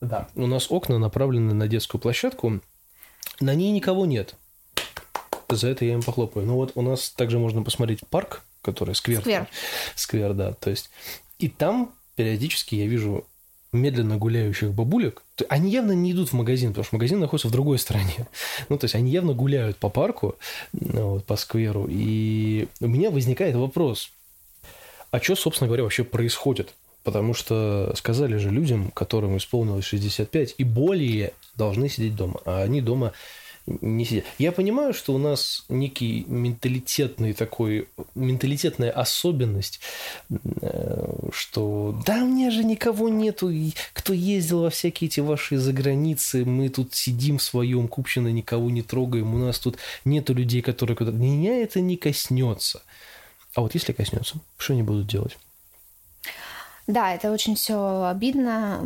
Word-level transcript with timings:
Да, 0.00 0.28
у 0.34 0.46
нас 0.46 0.70
окна 0.70 0.98
направлены 0.98 1.54
на 1.54 1.68
детскую 1.68 2.00
площадку. 2.00 2.60
На 3.40 3.54
ней 3.54 3.70
никого 3.70 4.06
нет. 4.06 4.34
За 5.48 5.68
это 5.68 5.84
я 5.84 5.94
им 5.94 6.02
похлопаю. 6.02 6.46
Но 6.46 6.54
вот 6.54 6.72
у 6.74 6.82
нас 6.82 7.10
также 7.10 7.38
можно 7.38 7.62
посмотреть 7.62 8.06
парк, 8.08 8.42
который 8.62 8.94
сквер. 8.94 9.20
Сквер. 9.20 9.48
Сквер, 9.94 10.32
да. 10.34 10.52
То 10.54 10.70
есть 10.70 10.90
и 11.38 11.48
там 11.48 11.92
периодически 12.14 12.74
я 12.74 12.86
вижу 12.86 13.26
медленно 13.72 14.16
гуляющих 14.16 14.72
бабулек, 14.72 15.22
они 15.48 15.70
явно 15.70 15.92
не 15.92 16.12
идут 16.12 16.30
в 16.30 16.32
магазин, 16.32 16.70
потому 16.70 16.84
что 16.84 16.96
магазин 16.96 17.20
находится 17.20 17.48
в 17.48 17.52
другой 17.52 17.78
стороне. 17.78 18.26
Ну, 18.68 18.78
то 18.78 18.84
есть 18.84 18.94
они 18.94 19.10
явно 19.10 19.32
гуляют 19.32 19.76
по 19.78 19.88
парку, 19.88 20.36
ну, 20.72 21.10
вот, 21.10 21.24
по 21.24 21.36
скверу. 21.36 21.86
И 21.88 22.68
у 22.80 22.88
меня 22.88 23.10
возникает 23.10 23.54
вопрос, 23.54 24.12
а 25.10 25.20
что, 25.20 25.34
собственно 25.34 25.68
говоря, 25.68 25.84
вообще 25.84 26.04
происходит? 26.04 26.74
Потому 27.02 27.32
что 27.32 27.92
сказали 27.96 28.36
же 28.36 28.50
людям, 28.50 28.90
которым 28.90 29.36
исполнилось 29.36 29.86
65 29.86 30.56
и 30.58 30.64
более, 30.64 31.32
должны 31.56 31.88
сидеть 31.88 32.14
дома. 32.14 32.40
А 32.44 32.62
они 32.62 32.80
дома 32.82 33.12
не 33.66 34.04
сидят. 34.04 34.24
Я 34.38 34.52
понимаю, 34.52 34.92
что 34.92 35.14
у 35.14 35.18
нас 35.18 35.64
некий 35.68 36.24
менталитетный 36.28 37.32
такой, 37.32 37.88
менталитетная 38.14 38.90
особенность, 38.90 39.80
э, 40.60 41.28
что 41.32 42.00
да, 42.06 42.24
у 42.24 42.26
меня 42.26 42.50
же 42.50 42.64
никого 42.64 43.08
нету, 43.08 43.52
кто 43.92 44.12
ездил 44.12 44.62
во 44.62 44.70
всякие 44.70 45.08
эти 45.08 45.20
ваши 45.20 45.58
заграницы, 45.58 46.44
мы 46.44 46.68
тут 46.68 46.94
сидим 46.94 47.38
в 47.38 47.42
своем 47.42 47.88
Купчино, 47.88 48.28
никого 48.28 48.70
не 48.70 48.82
трогаем, 48.82 49.34
у 49.34 49.38
нас 49.38 49.58
тут 49.58 49.76
нету 50.04 50.34
людей, 50.34 50.62
которые 50.62 50.96
куда-то... 50.96 51.16
Меня 51.16 51.62
это 51.62 51.80
не 51.80 51.96
коснется. 51.96 52.82
А 53.54 53.60
вот 53.60 53.74
если 53.74 53.92
коснется, 53.92 54.36
что 54.58 54.72
они 54.72 54.82
будут 54.82 55.06
делать? 55.06 55.36
Да, 56.90 57.14
это 57.14 57.30
очень 57.30 57.54
все 57.54 58.04
обидно. 58.10 58.80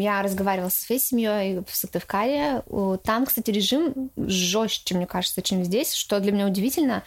Я 0.00 0.22
разговаривала 0.22 0.68
со 0.68 0.84
своей 0.84 1.00
семьей 1.00 1.64
в 1.66 1.74
Сыктывкаре. 1.74 2.62
Там, 3.02 3.26
кстати, 3.26 3.50
режим 3.50 4.12
жестче, 4.16 4.94
мне 4.94 5.06
кажется, 5.06 5.42
чем 5.42 5.64
здесь, 5.64 5.92
что 5.92 6.20
для 6.20 6.30
меня 6.30 6.46
удивительно. 6.46 7.02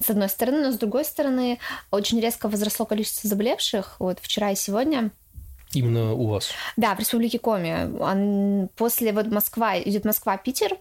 С 0.00 0.08
одной 0.10 0.28
стороны, 0.28 0.62
но 0.62 0.70
с 0.70 0.78
другой 0.78 1.04
стороны, 1.04 1.58
очень 1.90 2.20
резко 2.20 2.48
возросло 2.48 2.86
количество 2.86 3.28
заболевших. 3.28 3.96
Вот 3.98 4.20
вчера 4.20 4.52
и 4.52 4.54
сегодня. 4.54 5.10
Именно 5.72 6.12
у 6.12 6.28
вас? 6.28 6.50
Да, 6.76 6.94
в 6.94 7.00
Республике 7.00 7.40
Коми. 7.40 8.68
После 8.76 9.12
вот 9.12 9.26
Москва, 9.26 9.76
идет 9.80 10.04
Москва-Питер, 10.04 10.76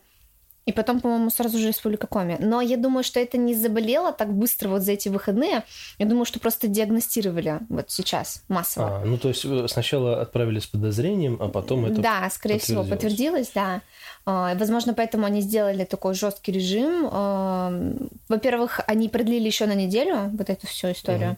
и 0.67 0.73
потом, 0.73 0.99
по-моему, 0.99 1.29
сразу 1.29 1.57
же 1.57 1.69
Республика 1.69 2.07
Коми. 2.07 2.35
Но 2.39 2.59
я 2.59 2.75
думаю, 2.75 3.05
что 3.05 3.21
это 3.21 3.37
не 3.37 3.55
заболело 3.55 4.11
так 4.11 4.33
быстро 4.33 4.67
вот 4.67 4.81
за 4.81 4.91
эти 4.91 5.07
выходные. 5.07 5.63
Я 5.97 6.05
думаю, 6.05 6.25
что 6.25 6.41
просто 6.41 6.67
диагностировали 6.67 7.59
вот 7.69 7.89
сейчас 7.89 8.43
массово. 8.49 8.97
А, 9.01 9.05
ну 9.05 9.17
то 9.17 9.29
есть 9.29 9.45
э, 9.45 9.65
сначала 9.69 10.21
отправили 10.21 10.59
с 10.59 10.67
подозрением, 10.67 11.37
а 11.39 11.47
потом 11.47 11.85
это 11.85 12.01
Да, 12.01 12.29
скорее 12.29 12.59
всего, 12.59 12.83
подтвердилось, 12.83 13.51
да. 13.55 13.81
А, 14.25 14.55
возможно, 14.55 14.93
поэтому 14.93 15.25
они 15.25 15.39
сделали 15.39 15.85
такой 15.85 16.13
жесткий 16.13 16.51
режим. 16.51 17.07
А, 17.13 17.71
во-первых, 18.27 18.81
они 18.87 19.07
продлили 19.07 19.45
еще 19.45 19.67
на 19.67 19.75
неделю 19.75 20.31
вот 20.37 20.49
эту 20.49 20.67
всю 20.67 20.91
историю. 20.91 21.31
Угу. 21.31 21.37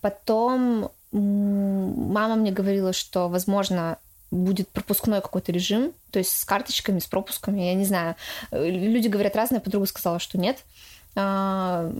Потом 0.00 0.90
мама 1.12 2.36
мне 2.36 2.52
говорила, 2.52 2.92
что, 2.92 3.28
возможно, 3.28 3.98
будет 4.30 4.68
пропускной 4.68 5.20
какой-то 5.20 5.52
режим, 5.52 5.92
то 6.10 6.18
есть 6.18 6.38
с 6.38 6.44
карточками, 6.44 6.98
с 6.98 7.06
пропусками, 7.06 7.62
я 7.62 7.74
не 7.74 7.84
знаю. 7.84 8.14
Люди 8.52 9.08
говорят 9.08 9.36
разные, 9.36 9.60
подруга 9.60 9.86
сказала, 9.86 10.18
что 10.18 10.38
нет. 10.38 10.58
А, 11.22 11.92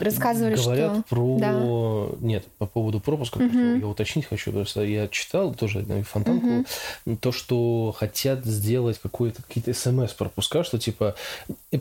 рассказывали, 0.00 0.56
Говорят 0.56 0.92
что... 0.92 1.04
про... 1.08 1.38
Да. 1.38 2.26
Нет, 2.26 2.44
по 2.58 2.66
поводу 2.66 3.00
пропуска, 3.00 3.38
угу. 3.38 3.58
я 3.58 3.86
уточнить 3.86 4.26
хочу, 4.26 4.52
просто 4.52 4.82
я 4.82 5.08
читал 5.08 5.54
тоже 5.54 5.80
на 5.82 6.02
фонтанку, 6.02 6.64
угу. 7.06 7.16
то, 7.16 7.32
что 7.32 7.94
хотят 7.96 8.44
сделать 8.44 8.98
какое-то 9.00 9.42
какие-то 9.42 9.72
смс-пропуска, 9.72 10.64
что 10.64 10.78
типа 10.78 11.14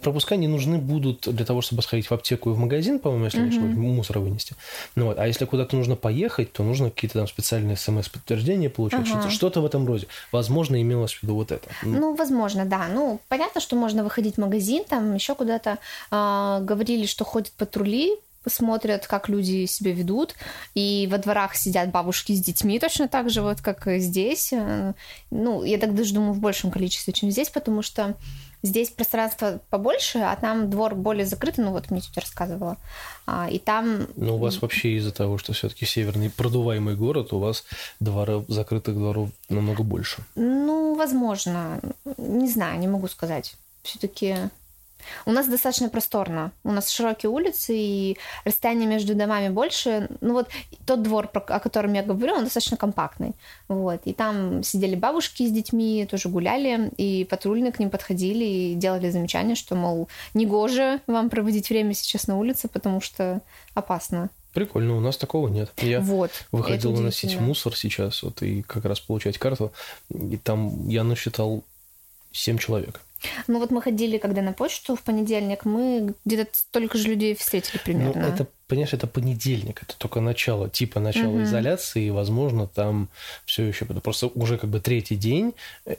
пропуска 0.02 0.36
не 0.36 0.48
нужны 0.48 0.78
будут 0.78 1.28
для 1.28 1.46
того, 1.46 1.62
чтобы 1.62 1.82
сходить 1.82 2.08
в 2.08 2.12
аптеку 2.12 2.52
и 2.52 2.54
в 2.54 2.58
магазин, 2.58 3.00
по-моему, 3.00 3.26
если 3.26 3.40
угу. 3.40 3.46
не 3.46 3.50
ошибаюсь, 3.50 3.78
мусор 3.78 4.20
вынести. 4.20 4.56
Ну, 4.96 5.06
вот. 5.06 5.18
А 5.18 5.28
если 5.28 5.46
куда-то 5.46 5.76
нужно 5.76 5.96
поехать, 5.96 6.52
то 6.52 6.64
нужно 6.64 6.90
какие-то 6.90 7.20
там 7.20 7.28
специальные 7.28 7.78
смс-подтверждения 7.78 8.70
получить, 8.70 9.12
ага. 9.12 9.30
что-то 9.30 9.62
в 9.62 9.66
этом 9.66 9.88
роде. 9.88 10.08
Возможно, 10.32 10.82
имелось 10.82 11.14
в 11.14 11.24
виду 11.24 11.36
вот 11.36 11.52
это. 11.52 11.68
Ну, 11.84 12.16
возможно, 12.16 12.66
да. 12.66 12.88
Ну, 12.94 13.20
понятно, 13.28 13.62
что 13.62 13.76
можно 13.76 14.04
выходить 14.04 14.36
в 14.36 14.40
магазин, 14.40 14.84
там 14.88 15.16
еще 15.16 15.36
куда-то 15.36 15.80
а, 16.12 16.60
говорили, 16.76 17.06
что 17.06 17.26
ходят 17.26 17.52
патрули, 17.54 18.12
смотрят, 18.48 19.08
как 19.08 19.30
люди 19.30 19.66
себя 19.66 19.92
ведут, 19.92 20.36
и 20.74 21.08
во 21.12 21.18
дворах 21.18 21.56
сидят 21.56 21.92
бабушки 21.92 22.34
с 22.34 22.42
детьми 22.42 22.80
точно 22.80 23.08
так 23.08 23.30
же, 23.30 23.42
вот 23.42 23.62
как 23.62 23.88
и 23.88 24.00
здесь. 24.00 24.54
Ну, 25.32 25.64
я 25.64 25.78
так 25.78 25.96
даже 25.96 26.14
думаю, 26.14 26.34
в 26.34 26.40
большем 26.40 26.72
количестве, 26.72 27.14
чем 27.14 27.32
здесь, 27.32 27.50
потому 27.50 27.82
что 27.82 28.16
здесь 28.62 28.90
пространство 28.90 29.60
побольше, 29.70 30.20
а 30.20 30.36
там 30.36 30.70
двор 30.70 30.96
более 30.96 31.26
закрытый, 31.26 31.64
ну 31.64 31.72
вот 31.72 31.92
мне 31.92 32.02
тетя 32.02 32.22
рассказывала. 32.22 32.78
А, 33.28 33.48
и 33.50 33.60
там... 33.60 34.08
Ну, 34.16 34.36
у 34.36 34.40
вас 34.40 34.62
вообще 34.62 34.98
из-за 34.98 35.12
того, 35.12 35.38
что 35.38 35.54
все-таки 35.54 35.86
северный 35.86 36.30
продуваемый 36.30 36.96
город, 36.96 37.34
у 37.34 37.40
вас 37.40 37.64
дворов, 38.00 38.46
закрытых 38.48 38.96
дворов 38.96 39.30
намного 39.50 39.84
больше. 39.84 40.24
Ну, 40.36 40.96
возможно. 40.96 41.80
Не 42.18 42.50
знаю, 42.50 42.80
не 42.80 42.88
могу 42.88 43.08
сказать. 43.08 43.56
Все-таки 43.84 44.36
у 45.26 45.32
нас 45.32 45.48
достаточно 45.48 45.90
просторно. 45.90 46.52
У 46.64 46.72
нас 46.72 46.90
широкие 46.90 47.30
улицы, 47.30 47.76
и 47.76 48.18
расстояние 48.44 48.88
между 48.88 49.16
домами 49.16 49.50
больше. 49.50 50.10
Ну 50.22 50.34
вот 50.34 50.50
тот 50.86 51.02
двор, 51.02 51.30
о 51.34 51.60
котором 51.60 51.94
я 51.94 52.04
говорю, 52.04 52.34
он 52.34 52.44
достаточно 52.44 52.78
компактный. 52.78 53.34
Вот. 53.68 54.02
И 54.06 54.14
там 54.14 54.64
сидели 54.64 54.96
бабушки 54.96 55.48
с 55.48 55.52
детьми, 55.52 56.08
тоже 56.10 56.30
гуляли, 56.30 56.92
и 56.98 57.26
патрульные 57.26 57.72
к 57.72 57.80
ним 57.80 57.90
подходили 57.90 58.44
и 58.44 58.74
делали 58.76 59.10
замечания, 59.10 59.56
что, 59.56 59.76
мол, 59.76 60.08
негоже 60.34 61.02
вам 61.08 61.30
проводить 61.30 61.70
время 61.70 61.94
сейчас 61.94 62.28
на 62.28 62.38
улице, 62.38 62.68
потому 62.68 63.02
что 63.02 63.42
опасно. 63.74 64.30
Прикольно, 64.54 64.96
у 64.96 65.02
нас 65.02 65.18
такого 65.18 65.50
нет. 65.50 65.72
Я 65.78 66.00
вот, 66.00 66.32
выходил 66.54 66.94
выносить 66.94 67.38
мусор 67.38 67.76
сейчас, 67.76 68.24
вот 68.24 68.42
и 68.42 68.62
как 68.62 68.86
раз 68.86 69.02
получать 69.02 69.38
карту, 69.38 69.74
и 70.10 70.38
там 70.38 70.88
я 70.88 71.04
насчитал 71.04 71.64
семь 72.32 72.58
человек. 72.58 73.02
Ну 73.48 73.60
вот 73.60 73.72
мы 73.72 73.82
ходили, 73.82 74.18
когда 74.18 74.42
на 74.42 74.54
почту 74.54 74.96
в 74.96 75.02
понедельник, 75.02 75.66
мы 75.66 76.14
где-то 76.26 76.50
столько 76.54 76.98
же 76.98 77.10
людей 77.10 77.36
встретили 77.36 77.78
примерно. 77.78 78.22
Ну, 78.22 78.28
это, 78.28 78.48
понимаешь, 78.68 78.94
это 78.94 79.08
понедельник, 79.08 79.84
это 79.84 79.98
только 79.98 80.22
начало, 80.22 80.70
типа 80.70 81.00
начало 81.00 81.32
угу. 81.34 81.44
изоляции, 81.44 82.06
и, 82.06 82.10
возможно, 82.12 82.68
там 82.68 83.10
все 83.46 83.64
еще 83.64 83.86
просто 83.86 84.28
уже 84.28 84.58
как 84.58 84.70
бы 84.70 84.80
третий 84.80 85.16
день, 85.16 85.54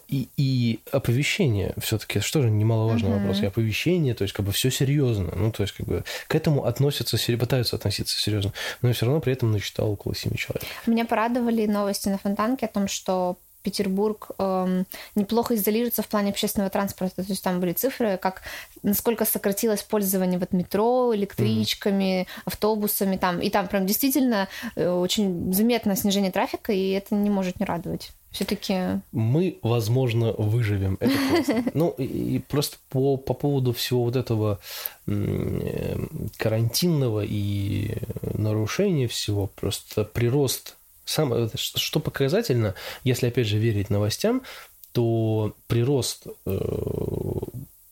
и, 0.08 0.28
и 0.36 0.80
оповещение 0.90 1.74
все-таки, 1.78 2.20
что 2.20 2.42
же 2.42 2.50
немаловажный 2.50 3.10
угу. 3.10 3.18
вопрос, 3.18 3.40
и 3.40 3.46
оповещение, 3.46 4.14
то 4.14 4.22
есть 4.22 4.34
как 4.34 4.46
бы 4.46 4.52
все 4.52 4.70
серьезно, 4.70 5.32
ну 5.34 5.52
то 5.52 5.62
есть 5.62 5.74
как 5.74 5.86
бы 5.86 6.04
к 6.28 6.34
этому 6.34 6.64
относятся, 6.64 7.16
пытаются 7.36 7.76
относиться 7.76 8.18
серьезно, 8.18 8.52
но 8.82 8.88
я 8.88 8.94
все 8.94 9.06
равно 9.06 9.20
при 9.20 9.32
этом 9.32 9.52
насчитал 9.52 9.90
около 9.90 10.14
семи 10.14 10.36
человек. 10.36 10.64
Меня 10.86 11.04
порадовали 11.04 11.66
новости 11.66 12.08
на 12.08 12.18
Фонтанке 12.18 12.66
о 12.66 12.68
том, 12.68 12.88
что 12.88 13.36
Петербург 13.66 14.30
эм, 14.38 14.86
неплохо 15.16 15.56
изолируется 15.56 16.02
в 16.02 16.06
плане 16.06 16.30
общественного 16.30 16.70
транспорта. 16.70 17.24
То 17.24 17.30
есть 17.32 17.42
там 17.42 17.58
были 17.58 17.72
цифры, 17.72 18.16
как 18.16 18.42
насколько 18.84 19.24
сократилось 19.24 19.82
пользование 19.82 20.38
вот 20.38 20.52
метро, 20.52 21.12
электричками, 21.16 22.22
mm-hmm. 22.22 22.42
автобусами. 22.44 23.16
Там, 23.16 23.40
и 23.40 23.50
там 23.50 23.66
прям 23.66 23.84
действительно 23.84 24.46
э, 24.76 24.88
очень 24.88 25.52
заметное 25.52 25.96
снижение 25.96 26.30
трафика, 26.30 26.72
и 26.72 26.90
это 26.90 27.16
не 27.16 27.28
может 27.28 27.58
не 27.58 27.66
радовать. 27.66 28.12
Все-таки... 28.30 29.00
Мы, 29.10 29.58
возможно, 29.62 30.32
выживем. 30.32 30.96
Это 31.00 31.18
классно. 31.28 31.64
Ну, 31.74 31.90
и 31.98 32.38
просто 32.38 32.76
по, 32.88 33.16
по 33.16 33.34
поводу 33.34 33.72
всего 33.72 34.04
вот 34.04 34.14
этого 34.14 34.60
э, 35.08 35.98
карантинного 36.36 37.24
и 37.26 37.96
нарушения 38.34 39.08
всего, 39.08 39.48
просто 39.48 40.04
прирост 40.04 40.76
Самое, 41.06 41.48
что 41.54 42.00
показательно, 42.00 42.74
если 43.04 43.28
опять 43.28 43.46
же 43.46 43.58
верить 43.58 43.90
новостям, 43.90 44.42
то 44.90 45.54
прирост 45.68 46.26
э, 46.46 46.58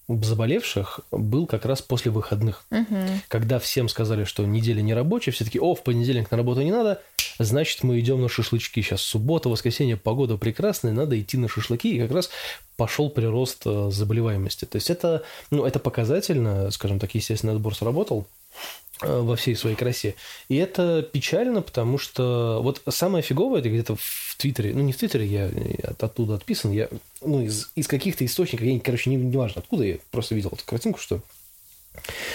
заболевших 0.09 1.01
был 1.13 1.47
как 1.47 1.65
раз 1.65 1.81
после 1.81 2.11
выходных. 2.11 2.65
Угу. 2.73 2.97
Когда 3.29 3.61
всем 3.61 3.89
сказали, 3.89 4.25
что 4.25 4.45
неделя 4.45 4.83
не 4.83 4.95
рабочая, 4.95 5.31
все 5.31 5.45
таки 5.45 5.61
о, 5.61 5.77
в 5.77 5.85
понедельник 5.85 6.33
на 6.33 6.37
работу 6.37 6.63
не 6.63 6.73
надо, 6.73 7.01
значит, 7.39 7.85
мы 7.85 8.01
идем 8.01 8.21
на 8.21 8.29
шашлычки. 8.29 8.83
Сейчас 8.83 9.01
суббота, 9.01 9.49
воскресенье, 9.49 9.97
погода 9.97 10.37
прекрасная, 10.37 10.93
надо 10.93 11.19
идти 11.19 11.37
на 11.37 11.49
шашлыки, 11.49 11.95
и 11.95 12.01
как 12.01 12.11
раз 12.11 12.31
пошел 12.77 13.11
прирост 13.11 13.63
э, 13.65 13.91
заболеваемости. 13.93 14.65
То 14.65 14.77
есть 14.77 14.91
это, 14.91 15.23
ну, 15.53 15.65
это 15.65 15.79
показательно, 15.79 16.73
скажем 16.73 16.99
так, 16.99 17.15
естественный 17.15 17.55
отбор 17.55 17.77
сработал, 17.77 18.27
Э, 18.55 18.84
во 19.01 19.37
всей 19.37 19.57
своей 19.57 19.77
красе. 19.77 20.15
И 20.49 20.57
это 20.57 21.03
печально, 21.03 21.63
потому 21.63 21.99
что 21.99 22.61
вот 22.63 22.83
самое 22.89 23.23
фиговое, 23.23 23.61
это 23.61 23.69
где-то 23.69 23.97
в 23.97 24.37
Твиттере, 24.39 24.73
ну 24.73 24.81
не 24.81 24.93
в 24.93 24.97
Твиттере, 24.97 25.27
я 25.27 25.51
оттуда 25.99 26.35
отписан, 26.35 26.73
я, 26.73 26.89
ну 27.21 27.43
из, 27.43 27.71
из 27.75 27.89
каких-то 27.89 28.25
источников, 28.25 28.67
я, 28.67 28.79
короче, 28.81 29.11
не, 29.11 29.17
не 29.17 29.37
важно 29.37 29.63
откуда, 29.63 29.85
я 29.85 29.99
просто 30.11 30.35
видел 30.35 30.51
эту 30.53 30.65
картинку, 30.65 30.99
что 31.01 31.21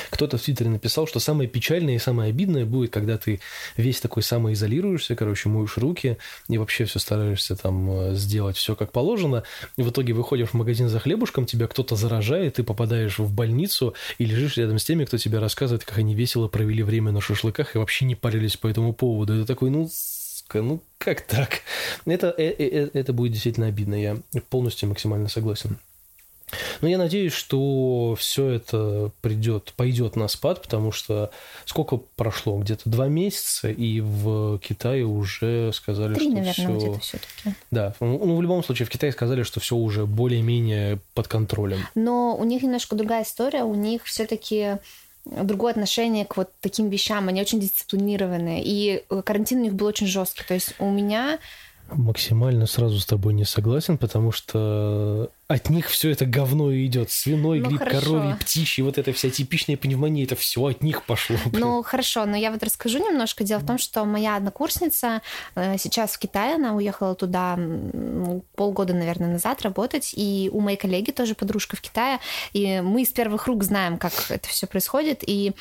Кто-то 0.09 0.38
в 0.38 0.41
Твиттере 0.41 0.69
написал, 0.69 1.07
что 1.07 1.19
самое 1.19 1.50
печальное 1.50 1.95
и 1.95 2.00
самое 2.00 2.29
обидное 2.29 2.65
будет, 2.65 2.91
когда 2.91 3.17
ты 3.17 3.39
весь 3.77 4.00
такой 4.00 4.23
самоизолируешься, 4.23 5.15
короче, 5.15 5.50
моешь 5.50 5.77
руки 5.77 6.17
и 6.47 6.57
вообще 6.57 6.85
все 6.85 7.00
стараешься 7.00 7.56
там 7.56 7.91
э, 7.91 8.15
сделать 8.15 8.57
все 8.57 8.75
как 8.75 8.91
положено. 8.91 9.44
И 9.77 9.81
в 9.81 9.89
итоге 9.89 10.13
выходишь 10.13 10.50
в 10.50 10.53
магазин 10.53 10.89
за 10.89 11.00
хлебушком, 11.00 11.45
тебя 11.45 11.67
кто-то 11.67 11.95
заражает, 11.95 12.56
ты 12.56 12.63
попадаешь 12.63 13.19
в 13.19 13.31
больницу 13.31 13.94
и 14.17 14.25
лежишь 14.25 14.57
рядом 14.57 14.79
с 14.79 14.85
теми, 14.85 15.06
кто 15.06 15.17
тебе 15.17 15.39
рассказывает, 15.39 15.83
как 15.83 15.97
они 15.97 16.15
весело 16.15 16.47
провели 16.47 16.83
время 16.83 17.12
на 17.12 17.21
шашлыках 17.21 17.75
и 17.75 17.79
вообще 17.79 18.05
не 18.05 18.15
парились 18.15 18.57
по 18.57 18.67
этому 18.67 18.94
поводу. 18.94 19.33
Это 19.33 19.45
такой, 19.45 19.69
ну, 19.69 19.89
ну 20.53 20.81
как 20.97 21.21
так? 21.21 21.62
Это, 22.05 22.27
это, 22.29 22.63
э, 22.63 22.89
это 22.94 23.13
будет 23.13 23.33
действительно 23.33 23.67
обидно, 23.67 23.95
я 23.95 24.17
полностью 24.50 24.89
максимально 24.89 25.27
согласен. 25.27 25.77
Но 26.81 26.88
я 26.88 26.98
надеюсь, 26.98 27.34
что 27.34 28.16
все 28.18 28.50
это 28.50 29.12
придет, 29.22 29.74
пойдет 29.75 30.16
на 30.16 30.28
спад, 30.28 30.62
потому 30.62 30.92
что 30.92 31.31
сколько 31.66 31.98
прошло? 32.16 32.57
Где-то 32.60 32.90
два 32.90 33.07
месяца, 33.07 33.69
и 33.69 34.01
в 34.01 34.60
Китае 34.60 35.06
уже 35.06 35.72
сказали, 35.74 36.13
Три, 36.13 36.25
что 36.25 36.36
наверное, 36.36 36.80
все... 36.80 37.00
все-таки. 37.00 37.56
Да, 37.72 37.94
ну 38.00 38.36
в 38.36 38.42
любом 38.42 38.63
случае 38.63 38.86
в 38.86 38.90
Китае 38.90 39.12
сказали, 39.12 39.44
что 39.44 39.60
все 39.60 39.75
уже 39.75 40.06
более-менее 40.06 41.00
под 41.13 41.28
контролем. 41.28 41.80
Но 41.96 42.36
у 42.36 42.44
них 42.44 42.63
немножко 42.63 42.96
другая 42.96 43.24
история, 43.24 43.63
у 43.63 43.75
них 43.75 44.06
все-таки 44.06 44.78
другое 45.25 45.72
отношение 45.72 46.25
к 46.25 46.38
вот 46.38 46.50
таким 46.62 46.90
вещам. 46.90 47.28
Они 47.28 47.42
очень 47.42 47.60
дисциплинированные. 47.60 48.63
И 48.63 49.04
карантин 49.24 49.60
у 49.60 49.63
них 49.63 49.74
был 49.74 49.88
очень 49.88 50.07
жесткий. 50.07 50.44
То 50.44 50.54
есть 50.54 50.74
у 50.80 50.90
меня 50.90 51.40
максимально 51.97 52.65
сразу 52.65 53.00
с 53.00 53.06
тобой 53.06 53.33
не 53.33 53.45
согласен, 53.45 53.97
потому 53.97 54.31
что 54.31 55.31
от 55.50 55.69
них 55.69 55.88
все 55.88 56.12
это 56.12 56.27
говно 56.27 56.71
и 56.71 56.86
идет. 56.86 57.09
Свиной 57.09 57.59
ну, 57.59 57.69
грипп, 57.69 57.80
хорошо. 57.80 58.01
коровий, 58.01 58.36
птичий, 58.36 58.83
вот 58.83 59.00
эта 59.00 59.12
вся 59.13 59.31
типичная 59.31 59.77
пневмония, 59.77 60.24
это 60.24 60.36
все 60.36 60.63
от 60.63 60.83
них 60.83 61.03
пошло. 61.03 61.38
Блин. 61.45 61.62
Ну, 61.62 61.81
хорошо, 61.81 62.25
но 62.25 62.38
я 62.38 62.51
вот 62.51 62.62
расскажу 62.62 63.00
немножко. 63.00 63.44
Дело 63.44 63.59
в 63.59 63.65
том, 63.65 63.80
что 63.80 64.06
моя 64.06 64.36
однокурсница 64.36 65.24
э, 65.56 65.77
сейчас 65.80 66.12
в 66.12 66.19
Китае, 66.19 66.56
она 66.56 66.75
уехала 66.75 67.15
туда 67.15 67.56
ну, 67.57 68.44
полгода, 68.56 68.94
наверное, 68.94 69.31
назад 69.31 69.63
работать, 69.63 70.13
и 70.15 70.51
у 70.53 70.59
моей 70.59 70.77
коллеги 70.77 71.09
тоже 71.09 71.33
подружка 71.33 71.75
в 71.75 71.81
Китае, 71.81 72.19
и 72.53 72.81
мы 72.81 73.01
из 73.01 73.09
первых 73.09 73.47
рук 73.47 73.63
знаем, 73.63 73.97
как 73.97 74.13
это 74.30 74.47
все 74.47 74.68
происходит, 74.68 75.24
и 75.25 75.53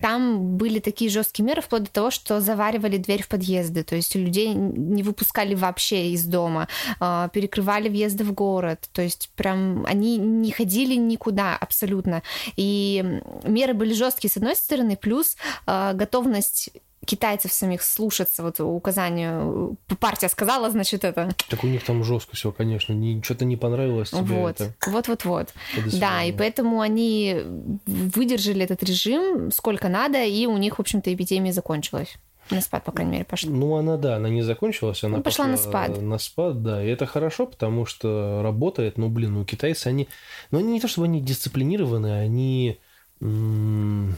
там 0.00 0.56
были 0.56 0.78
такие 0.78 1.10
жесткие 1.10 1.46
меры, 1.46 1.62
вплоть 1.62 1.84
до 1.84 1.90
того, 1.90 2.10
что 2.10 2.40
заваривали 2.40 2.96
дверь 2.96 3.22
в 3.22 3.28
подъезды, 3.28 3.82
то 3.82 3.96
есть 3.96 4.14
людей 4.14 4.54
не 4.54 5.02
выпускали 5.02 5.54
вообще 5.54 6.10
из 6.10 6.24
дома, 6.24 6.68
а, 7.00 7.28
перекрывали 7.28 7.88
въезды 7.88 8.24
в 8.24 8.32
город, 8.32 8.88
то 8.92 9.02
есть 9.02 9.30
прям 9.36 9.84
они 9.86 10.16
не 10.16 10.50
ходили 10.50 10.94
никуда 10.94 11.56
абсолютно. 11.56 12.22
И 12.56 13.20
меры 13.44 13.74
были 13.74 13.92
жесткие 13.92 14.30
с 14.30 14.36
одной 14.36 14.56
стороны, 14.56 14.96
плюс 14.96 15.36
а, 15.66 15.92
готовность 15.92 16.70
китайцев 17.06 17.52
самих 17.52 17.82
слушаться 17.82 18.42
вот 18.42 18.60
указанию. 18.60 19.76
Партия 19.98 20.28
сказала, 20.28 20.70
значит, 20.70 21.04
это... 21.04 21.30
Так 21.48 21.64
у 21.64 21.66
них 21.66 21.84
там 21.84 22.04
жестко 22.04 22.36
все, 22.36 22.52
конечно. 22.52 22.92
Не, 22.92 23.22
что-то 23.22 23.44
не 23.44 23.56
понравилось 23.56 24.10
тебе 24.10 24.22
Вот, 24.22 24.60
это. 24.60 24.74
вот, 24.86 25.08
вот, 25.08 25.24
вот. 25.24 25.54
Да, 25.92 26.24
и 26.24 26.32
поэтому 26.32 26.80
они 26.80 27.42
выдержали 27.86 28.64
этот 28.64 28.82
режим 28.82 29.50
сколько 29.52 29.88
надо, 29.88 30.22
и 30.22 30.46
у 30.46 30.56
них, 30.56 30.76
в 30.76 30.80
общем-то, 30.80 31.12
эпидемия 31.12 31.52
закончилась. 31.52 32.16
На 32.50 32.60
спад, 32.60 32.84
по 32.84 32.92
крайней 32.92 33.12
мере, 33.12 33.24
пошла. 33.24 33.50
Ну, 33.50 33.74
она, 33.74 33.96
да, 33.96 34.16
она 34.16 34.28
не 34.28 34.42
закончилась, 34.42 35.02
она 35.02 35.16
ну, 35.16 35.22
пошла, 35.22 35.46
пошла 35.46 35.50
на 35.50 35.56
спад. 35.56 36.02
На 36.02 36.18
спад, 36.18 36.62
да. 36.62 36.84
И 36.84 36.86
это 36.86 37.04
хорошо, 37.04 37.46
потому 37.46 37.86
что 37.86 38.40
работает, 38.42 38.98
ну, 38.98 39.08
блин, 39.08 39.34
ну, 39.34 39.44
китайцы, 39.44 39.88
они... 39.88 40.08
Ну, 40.52 40.58
они 40.60 40.72
не 40.72 40.80
то, 40.80 40.86
чтобы 40.86 41.06
они 41.06 41.20
дисциплинированы, 41.20 42.20
они... 42.20 42.78
М- 43.20 44.14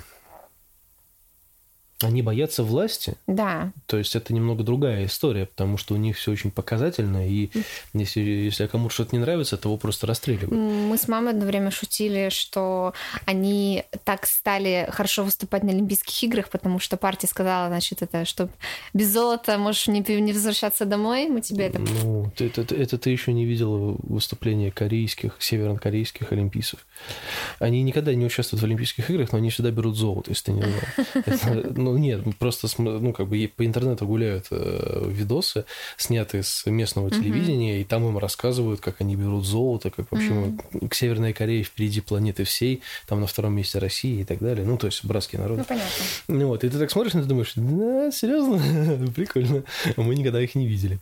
они 2.03 2.23
боятся 2.23 2.63
власти. 2.63 3.15
Да. 3.27 3.73
То 3.87 3.97
есть 3.97 4.15
это 4.15 4.33
немного 4.33 4.63
другая 4.63 5.07
история, 5.07 5.47
потому 5.47 5.77
что 5.77 5.95
у 5.95 5.97
них 5.97 6.17
все 6.17 6.31
очень 6.31 6.51
показательно, 6.51 7.29
и 7.29 7.51
если, 7.93 8.21
если 8.21 8.67
кому-то 8.67 8.95
что-то 8.95 9.17
не 9.17 9.21
нравится, 9.21 9.57
то 9.57 9.69
его 9.69 9.77
просто 9.77 10.07
расстреливают. 10.07 10.53
Мы 10.53 10.97
с 10.97 11.09
мамой 11.09 11.33
одно 11.33 11.47
время 11.47 11.71
шутили, 11.71 12.29
что 12.31 12.95
они 13.27 13.85
так 14.05 14.27
стали 14.27 14.89
хорошо 14.93 15.25
выступать 15.25 15.65
на 15.65 15.71
Олимпийских 15.71 16.23
играх, 16.23 16.51
потому 16.51 16.79
что 16.79 16.97
партия 16.97 17.27
сказала, 17.27 17.69
значит, 17.69 18.03
это, 18.03 18.25
что 18.25 18.49
без 18.95 19.13
золота 19.13 19.59
можешь 19.59 19.89
не, 19.89 20.01
не 20.21 20.33
возвращаться 20.33 20.85
домой, 20.85 21.29
мы 21.29 21.41
тебе 21.41 21.67
это... 21.67 21.81
Ну, 21.81 22.31
это, 22.39 22.61
это, 22.61 22.75
это 22.75 22.99
ты 22.99 23.11
еще 23.11 23.33
не 23.33 23.45
видел 23.45 23.97
выступления 24.03 24.71
корейских, 24.71 25.33
северокорейских 25.41 26.31
олимпийцев. 26.33 26.87
Они 27.59 27.83
никогда 27.83 28.15
не 28.15 28.25
участвуют 28.25 28.63
в 28.63 28.65
Олимпийских 28.65 29.11
играх, 29.11 29.33
но 29.33 29.39
они 29.39 29.51
всегда 29.51 29.71
берут 29.71 29.97
золото, 29.97 30.31
если 30.31 30.45
ты 30.47 30.53
не 30.53 30.63
знал. 30.63 31.88
Ну, 31.93 31.99
нет, 31.99 32.21
просто, 32.39 32.69
ну, 32.79 33.13
как 33.13 33.29
бы 33.29 33.51
по 33.55 33.65
интернету 33.65 34.07
гуляют 34.07 34.47
э, 34.51 35.07
видосы, 35.09 35.65
снятые 35.97 36.43
с 36.43 36.67
местного 36.67 37.11
телевидения, 37.11 37.79
mm-hmm. 37.79 37.81
и 37.83 37.85
там 37.85 38.07
им 38.07 38.19
рассказывают, 38.19 38.81
как 38.81 39.01
они 39.01 39.17
берут 39.17 39.47
золото, 39.47 39.91
как 39.91 40.11
вообще 40.11 40.31
mm-hmm. 40.31 40.89
к 40.89 40.95
Северной 40.95 41.33
Корее 41.33 41.63
впереди 41.63 42.01
планеты 42.01 42.45
всей, 42.45 42.83
там 43.07 43.21
на 43.21 43.27
втором 43.27 43.55
месте 43.55 43.79
России 43.79 44.21
и 44.21 44.25
так 44.25 44.39
далее. 44.39 44.67
Ну, 44.67 44.77
то 44.77 44.87
есть 44.87 45.05
братские 45.05 45.41
народы. 45.41 45.61
Ну, 45.61 45.65
понятно. 45.65 46.05
Ну, 46.29 46.49
вот, 46.49 46.65
и 46.65 46.69
ты 46.69 46.79
так 46.79 46.91
смотришь, 46.91 47.15
и 47.15 47.19
ты 47.19 47.25
думаешь, 47.25 47.53
да, 47.57 48.11
серьезно? 48.11 49.11
Прикольно. 49.15 49.65
Мы 49.97 50.15
никогда 50.15 50.41
их 50.41 50.55
не 50.55 50.67
видели. 50.67 51.01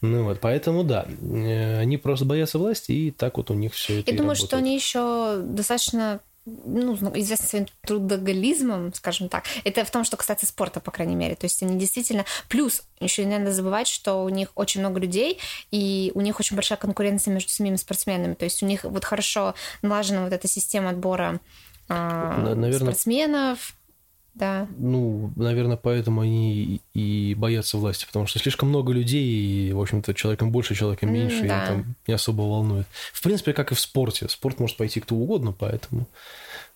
Ну 0.00 0.24
вот, 0.24 0.40
поэтому 0.40 0.84
да, 0.84 1.06
э, 1.20 1.78
они 1.78 1.96
просто 1.96 2.24
боятся 2.24 2.58
власти, 2.58 2.92
и 2.92 3.10
так 3.10 3.36
вот 3.36 3.50
у 3.50 3.54
них 3.54 3.74
все 3.74 4.00
это. 4.00 4.10
Я 4.10 4.16
думаю, 4.16 4.34
работает. 4.34 4.48
что 4.48 4.56
они 4.56 4.74
еще 4.74 5.42
достаточно 5.42 6.20
ну, 6.46 6.94
известны 7.14 7.46
своим 7.46 7.66
трудоголизмом, 7.82 8.94
скажем 8.94 9.28
так. 9.28 9.44
Это 9.64 9.84
в 9.84 9.90
том, 9.90 10.04
что 10.04 10.16
касается 10.16 10.46
спорта, 10.46 10.80
по 10.80 10.90
крайней 10.90 11.16
мере. 11.16 11.34
То 11.34 11.44
есть 11.44 11.62
они 11.62 11.78
действительно... 11.78 12.24
Плюс 12.48 12.84
еще 13.00 13.24
не 13.24 13.36
надо 13.36 13.52
забывать, 13.52 13.88
что 13.88 14.22
у 14.22 14.28
них 14.28 14.52
очень 14.54 14.80
много 14.80 15.00
людей, 15.00 15.38
и 15.70 16.12
у 16.14 16.20
них 16.20 16.38
очень 16.38 16.54
большая 16.56 16.78
конкуренция 16.78 17.34
между 17.34 17.50
самими 17.50 17.76
спортсменами. 17.76 18.34
То 18.34 18.44
есть 18.44 18.62
у 18.62 18.66
них 18.66 18.84
вот 18.84 19.04
хорошо 19.04 19.54
налажена 19.82 20.24
вот 20.24 20.32
эта 20.32 20.46
система 20.46 20.90
отбора 20.90 21.40
э, 21.88 22.54
Наверное... 22.54 22.78
спортсменов, 22.78 23.74
да. 24.36 24.68
Ну, 24.76 25.32
наверное, 25.34 25.78
поэтому 25.78 26.20
они 26.20 26.82
и 26.92 27.34
боятся 27.38 27.78
власти, 27.78 28.04
потому 28.06 28.26
что 28.26 28.38
слишком 28.38 28.68
много 28.68 28.92
людей, 28.92 29.24
и, 29.24 29.72
в 29.72 29.80
общем-то, 29.80 30.12
человеком 30.12 30.50
больше, 30.50 30.74
человеком 30.74 31.12
меньше, 31.12 31.44
mm, 31.44 31.48
да. 31.48 31.64
и 31.64 31.66
там 31.68 31.94
не 32.06 32.12
особо 32.12 32.42
волнует. 32.42 32.86
В 33.14 33.22
принципе, 33.22 33.54
как 33.54 33.72
и 33.72 33.74
в 33.74 33.80
спорте. 33.80 34.28
Спорт 34.28 34.60
может 34.60 34.76
пойти 34.76 35.00
кто 35.00 35.14
угодно, 35.14 35.52
поэтому... 35.52 36.06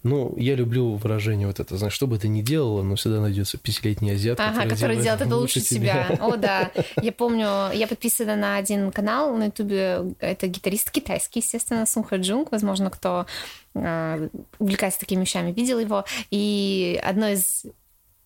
Ну, 0.03 0.35
я 0.37 0.55
люблю 0.55 0.95
выражение 0.95 1.47
вот 1.47 1.61
это, 1.61 1.77
знаешь, 1.77 1.93
что 1.93 2.07
бы 2.07 2.19
ты 2.19 2.29
ни 2.29 2.43
делала, 2.43 2.83
но 2.83 2.95
всегда 2.97 3.21
найдется 3.21 3.59
пятилетний 3.59 4.15
азиат, 4.15 4.41
ага, 4.41 4.63
который, 4.63 4.71
который 4.71 4.97
делает 4.97 5.21
это 5.21 5.37
лучше 5.37 5.61
тебя. 5.61 6.07
тебя. 6.09 6.25
О, 6.25 6.37
да. 6.37 6.71
Я 7.03 7.13
помню, 7.13 7.71
я 7.73 7.87
подписана 7.87 8.37
на 8.37 8.57
один 8.57 8.93
канал 8.93 9.37
на 9.37 9.47
ютубе, 9.47 10.15
это 10.21 10.47
гитарист 10.47 10.91
китайский, 10.91 11.41
естественно, 11.41 11.87
Сун 11.87 12.05
Джунг, 12.11 12.51
возможно, 12.51 12.91
кто 12.91 13.27
э, 13.75 14.29
увлекается 14.59 15.01
такими 15.01 15.23
вещами, 15.23 15.53
видел 15.53 15.79
его. 15.79 16.05
И 16.31 17.01
одно 17.03 17.29
из 17.29 17.65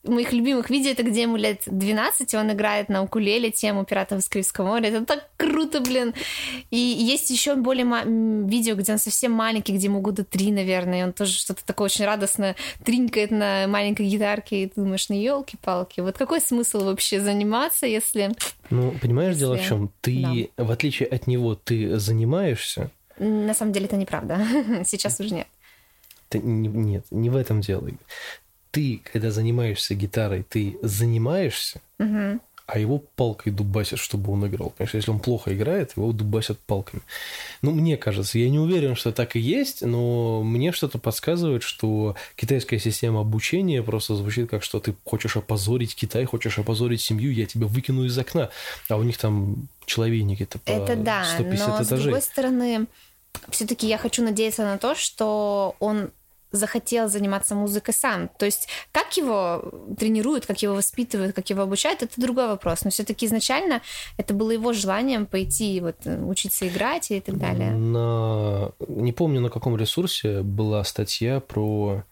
моих 0.05 0.33
любимых 0.33 0.71
видео, 0.71 0.91
это 0.91 1.03
где 1.03 1.23
ему 1.23 1.37
лет 1.37 1.63
12, 1.67 2.33
и 2.33 2.37
он 2.37 2.53
играет 2.53 2.89
на 2.89 3.03
укулеле 3.03 3.51
тему 3.51 3.85
«Пиратов 3.85 4.21
из 4.21 4.29
Карибского 4.29 4.69
моря». 4.69 4.89
Это 4.89 5.05
так 5.05 5.29
круто, 5.37 5.81
блин. 5.81 6.15
И 6.71 6.77
есть 6.77 7.31
еще 7.31 7.55
более 7.57 7.85
видео, 8.47 8.75
где 8.75 8.93
он 8.93 8.99
совсем 8.99 9.33
маленький, 9.33 9.73
где 9.73 9.87
ему 9.87 10.01
года 10.01 10.25
три, 10.25 10.53
наверное, 10.53 11.01
и 11.01 11.03
он 11.05 11.13
тоже 11.13 11.33
что-то 11.33 11.65
такое 11.65 11.87
очень 11.87 12.05
радостно 12.05 12.55
тринкает 12.85 13.31
на 13.31 13.67
маленькой 13.67 14.07
гитарке, 14.07 14.65
и 14.65 14.67
ты 14.67 14.81
думаешь, 14.81 15.09
ну 15.09 15.17
елки-палки, 15.17 16.01
вот 16.01 16.17
какой 16.17 16.41
смысл 16.41 16.85
вообще 16.85 17.21
заниматься, 17.21 17.87
если... 17.87 18.33
Ну, 18.71 18.93
понимаешь, 19.01 19.33
если... 19.33 19.41
дело 19.41 19.57
в 19.57 19.67
чем? 19.67 19.91
Ты, 20.01 20.51
да. 20.57 20.65
в 20.65 20.71
отличие 20.71 21.09
от 21.09 21.27
него, 21.27 21.55
ты 21.55 21.99
занимаешься... 21.99 22.91
На 23.19 23.55
самом 23.55 23.73
деле 23.73 23.87
это 23.87 23.97
неправда. 23.97 24.45
Сейчас 24.85 25.21
уже 25.21 25.35
нет. 25.35 25.47
Это 26.31 26.39
не, 26.39 26.69
нет, 26.69 27.07
не 27.11 27.31
в 27.31 27.37
этом 27.37 27.61
дело 27.61 27.89
ты, 28.75 29.01
когда 29.13 29.31
занимаешься 29.31 29.95
гитарой, 29.95 30.43
ты 30.43 30.77
занимаешься, 30.83 31.81
угу. 32.01 32.41
а 32.67 32.79
его 32.79 32.99
палкой 32.99 33.53
дубасят, 33.53 34.01
чтобы 34.01 34.33
он 34.33 34.49
играл. 34.49 34.71
Понимаешь, 34.71 34.95
если 34.95 35.13
он 35.13 35.21
плохо 35.21 35.55
играет, 35.55 35.93
его 35.97 36.11
дубасят 36.11 36.59
палками. 36.59 37.01
Ну, 37.63 37.71
мне 37.71 37.97
кажется, 37.97 38.37
я 38.37 38.51
не 38.51 38.59
уверен, 38.59 38.97
что 38.97 39.13
так 39.13 39.37
и 39.37 39.39
есть, 39.39 39.83
но 39.83 40.43
мне 40.43 40.73
что-то 40.73 40.99
подсказывает, 40.99 41.63
что 41.63 42.17
китайская 42.35 42.81
система 42.81 43.21
обучения 43.21 43.81
просто 43.81 44.17
звучит 44.17 44.51
как, 44.51 44.65
что 44.65 44.81
ты 44.81 44.97
хочешь 45.05 45.37
опозорить 45.37 45.95
Китай, 45.95 46.25
хочешь 46.25 46.59
опозорить 46.59 47.01
семью, 47.01 47.33
я 47.33 47.47
тебя 47.47 47.69
выкину 47.69 48.05
из 48.07 48.19
окна. 48.19 48.51
А 48.89 48.97
у 48.97 49.05
них 49.05 49.17
там 49.19 49.69
человейники-то 49.87 50.59
по 50.59 50.69
Это 50.69 50.97
да, 50.97 51.25
150 51.25 51.69
но 51.69 51.75
этажей. 51.77 51.99
с 51.99 52.03
другой 52.03 52.23
стороны, 52.23 52.87
все-таки 53.51 53.87
я 53.87 53.99
хочу 53.99 54.25
надеяться 54.25 54.65
на 54.65 54.79
то, 54.79 54.97
что 54.97 55.77
он 55.79 56.11
захотел 56.57 57.09
заниматься 57.09 57.55
музыкой 57.55 57.95
сам. 57.95 58.29
То 58.39 58.47
есть 58.47 58.69
как 58.93 59.17
его 59.17 59.73
тренируют, 59.99 60.47
как 60.47 60.63
его 60.63 60.75
воспитывают, 60.75 61.35
как 61.35 61.51
его 61.51 61.63
обучают, 61.63 62.03
это 62.03 62.21
другой 62.21 62.49
вопрос. 62.49 62.85
Но 62.85 62.91
все-таки 62.91 63.27
изначально 63.27 63.83
это 64.17 64.35
было 64.35 64.51
его 64.51 64.73
желанием 64.73 65.27
пойти 65.27 65.81
вот 65.81 65.97
учиться 66.05 66.67
играть 66.69 67.11
и 67.11 67.21
так 67.21 67.39
далее. 67.39 67.73
На... 67.73 68.73
Не 68.89 69.13
помню, 69.13 69.41
на 69.41 69.51
каком 69.51 69.77
ресурсе 69.77 70.43
была 70.43 70.85
статья 70.85 71.41
про 71.41 72.05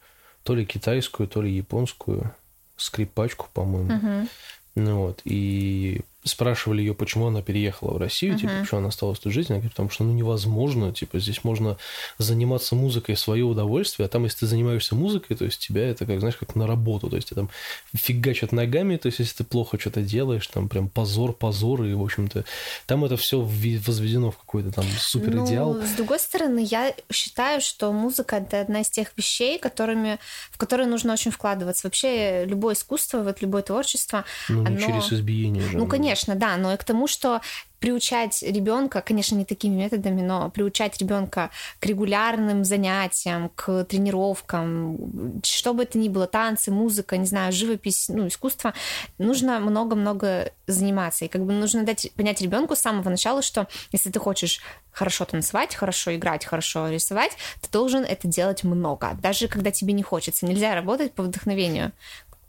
то 0.42 0.54
ли 0.54 0.64
китайскую, 0.66 1.28
то 1.28 1.42
ли 1.42 1.52
японскую 1.52 2.34
скрипачку, 2.76 3.48
по-моему. 3.52 3.92
Мгм. 3.92 4.28
Ну 4.74 4.98
вот, 5.00 5.20
и 5.24 6.00
спрашивали 6.24 6.80
ее, 6.82 6.94
почему 6.94 7.26
она 7.26 7.42
переехала 7.42 7.94
в 7.94 7.96
Россию, 7.96 8.38
типа, 8.38 8.52
Мгм. 8.52 8.62
почему 8.62 8.78
она 8.78 8.88
осталась 8.88 9.18
тут 9.18 9.32
жить. 9.32 9.50
Она 9.50 9.56
говорит, 9.58 9.72
потому 9.72 9.90
что, 9.90 10.04
ну, 10.04 10.12
невозможно, 10.12 10.92
типа, 10.92 11.18
здесь 11.18 11.42
можно 11.44 11.76
заниматься 12.18 12.74
музыкой 12.76 13.16
в 13.16 13.18
свое 13.18 13.44
удовольствие, 13.44 14.06
а 14.06 14.08
там, 14.08 14.24
если 14.24 14.40
ты 14.40 14.46
занимаешься 14.46 14.94
музыкой, 14.94 15.36
то 15.36 15.44
есть 15.44 15.58
тебя 15.60 15.84
это, 15.88 16.06
как, 16.06 16.20
знаешь, 16.20 16.36
как 16.36 16.54
на 16.54 16.66
работу, 16.66 17.10
то 17.10 17.16
есть 17.16 17.28
тебя 17.30 17.42
там 17.42 17.50
фигачат 17.94 18.52
ногами, 18.52 18.96
то 18.96 19.06
есть 19.06 19.18
если 19.18 19.38
ты 19.38 19.44
плохо 19.44 19.78
что-то 19.80 20.02
делаешь, 20.02 20.46
там 20.46 20.68
прям 20.68 20.88
позор, 20.88 21.32
позор, 21.32 21.82
и, 21.84 21.92
в 21.94 22.02
общем-то, 22.02 22.44
там 22.86 23.04
это 23.04 23.16
все 23.16 23.40
возведено 23.40 24.30
в 24.30 24.38
какой-то 24.38 24.70
там 24.70 24.84
супер 24.98 25.36
идеал. 25.44 25.74
Ну, 25.74 25.86
с 25.86 25.90
другой 25.92 26.20
стороны, 26.20 26.64
я 26.64 26.94
считаю, 27.10 27.60
что 27.60 27.92
музыка 27.92 28.36
это 28.36 28.60
одна 28.60 28.82
из 28.82 28.90
тех 28.90 29.12
вещей, 29.16 29.58
которыми, 29.58 30.18
в 30.50 30.58
которые 30.58 30.86
нужно 30.86 31.12
очень 31.12 31.30
вкладываться. 31.30 31.86
Вообще, 31.86 32.44
любое 32.44 32.74
искусство, 32.74 33.22
вот 33.22 33.42
любое 33.42 33.62
творчество, 33.62 34.24
Ну, 34.48 34.60
не 34.62 34.66
оно- 34.76 34.78
через 34.86 35.12
избиение 35.12 35.62
же. 35.68 35.76
Ну, 35.78 35.86
конечно, 35.86 36.11
да, 36.34 36.56
но 36.56 36.72
и 36.72 36.76
к 36.76 36.84
тому, 36.84 37.06
что 37.06 37.40
приучать 37.82 38.42
ребенка, 38.42 39.02
конечно, 39.02 39.34
не 39.34 39.44
такими 39.44 39.74
методами, 39.74 40.22
но 40.22 40.50
приучать 40.50 40.98
ребенка 40.98 41.50
к 41.80 41.86
регулярным 41.86 42.64
занятиям, 42.64 43.50
к 43.56 43.84
тренировкам, 43.84 45.40
что 45.44 45.74
бы 45.74 45.82
это 45.82 45.98
ни 45.98 46.08
было, 46.08 46.28
танцы, 46.28 46.70
музыка, 46.70 47.16
не 47.16 47.26
знаю, 47.26 47.52
живопись, 47.52 48.08
ну, 48.08 48.28
искусство, 48.28 48.72
нужно 49.18 49.58
много-много 49.58 50.52
заниматься. 50.68 51.24
И 51.24 51.28
как 51.28 51.44
бы 51.44 51.52
нужно 51.52 51.82
дать 51.82 52.12
понять 52.14 52.40
ребенку 52.40 52.76
с 52.76 52.78
самого 52.78 53.08
начала, 53.10 53.42
что 53.42 53.66
если 53.90 54.10
ты 54.10 54.20
хочешь 54.20 54.60
хорошо 54.92 55.24
танцевать, 55.24 55.74
хорошо 55.74 56.14
играть, 56.14 56.44
хорошо 56.44 56.88
рисовать, 56.88 57.32
ты 57.60 57.68
должен 57.72 58.04
это 58.04 58.28
делать 58.28 58.62
много, 58.62 59.18
даже 59.20 59.48
когда 59.48 59.72
тебе 59.72 59.92
не 59.92 60.04
хочется. 60.04 60.46
Нельзя 60.46 60.76
работать 60.76 61.14
по 61.14 61.24
вдохновению 61.24 61.90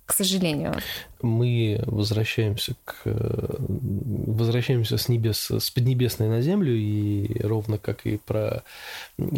к 0.05 0.13
сожалению. 0.13 0.75
мы 1.21 1.81
возвращаемся 1.85 2.75
к 2.83 3.01
возвращаемся 3.05 4.97
с 4.97 5.07
небес 5.07 5.49
с 5.49 5.71
поднебесной 5.71 6.27
на 6.27 6.41
землю 6.41 6.75
и 6.75 7.41
ровно 7.41 7.77
как 7.77 8.05
и 8.05 8.17
про 8.17 8.63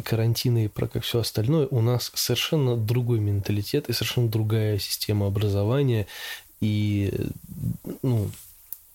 карантины 0.04 0.66
и 0.66 0.68
про 0.68 0.88
как 0.88 1.04
все 1.04 1.20
остальное 1.20 1.68
у 1.68 1.82
нас 1.82 2.12
совершенно 2.16 2.76
другой 2.76 3.20
менталитет 3.20 3.90
и 3.90 3.94
совершенно 3.94 4.28
другая 4.28 4.80
система 4.80 5.28
образования 5.28 6.08
и 6.62 7.14
ну 8.02 8.32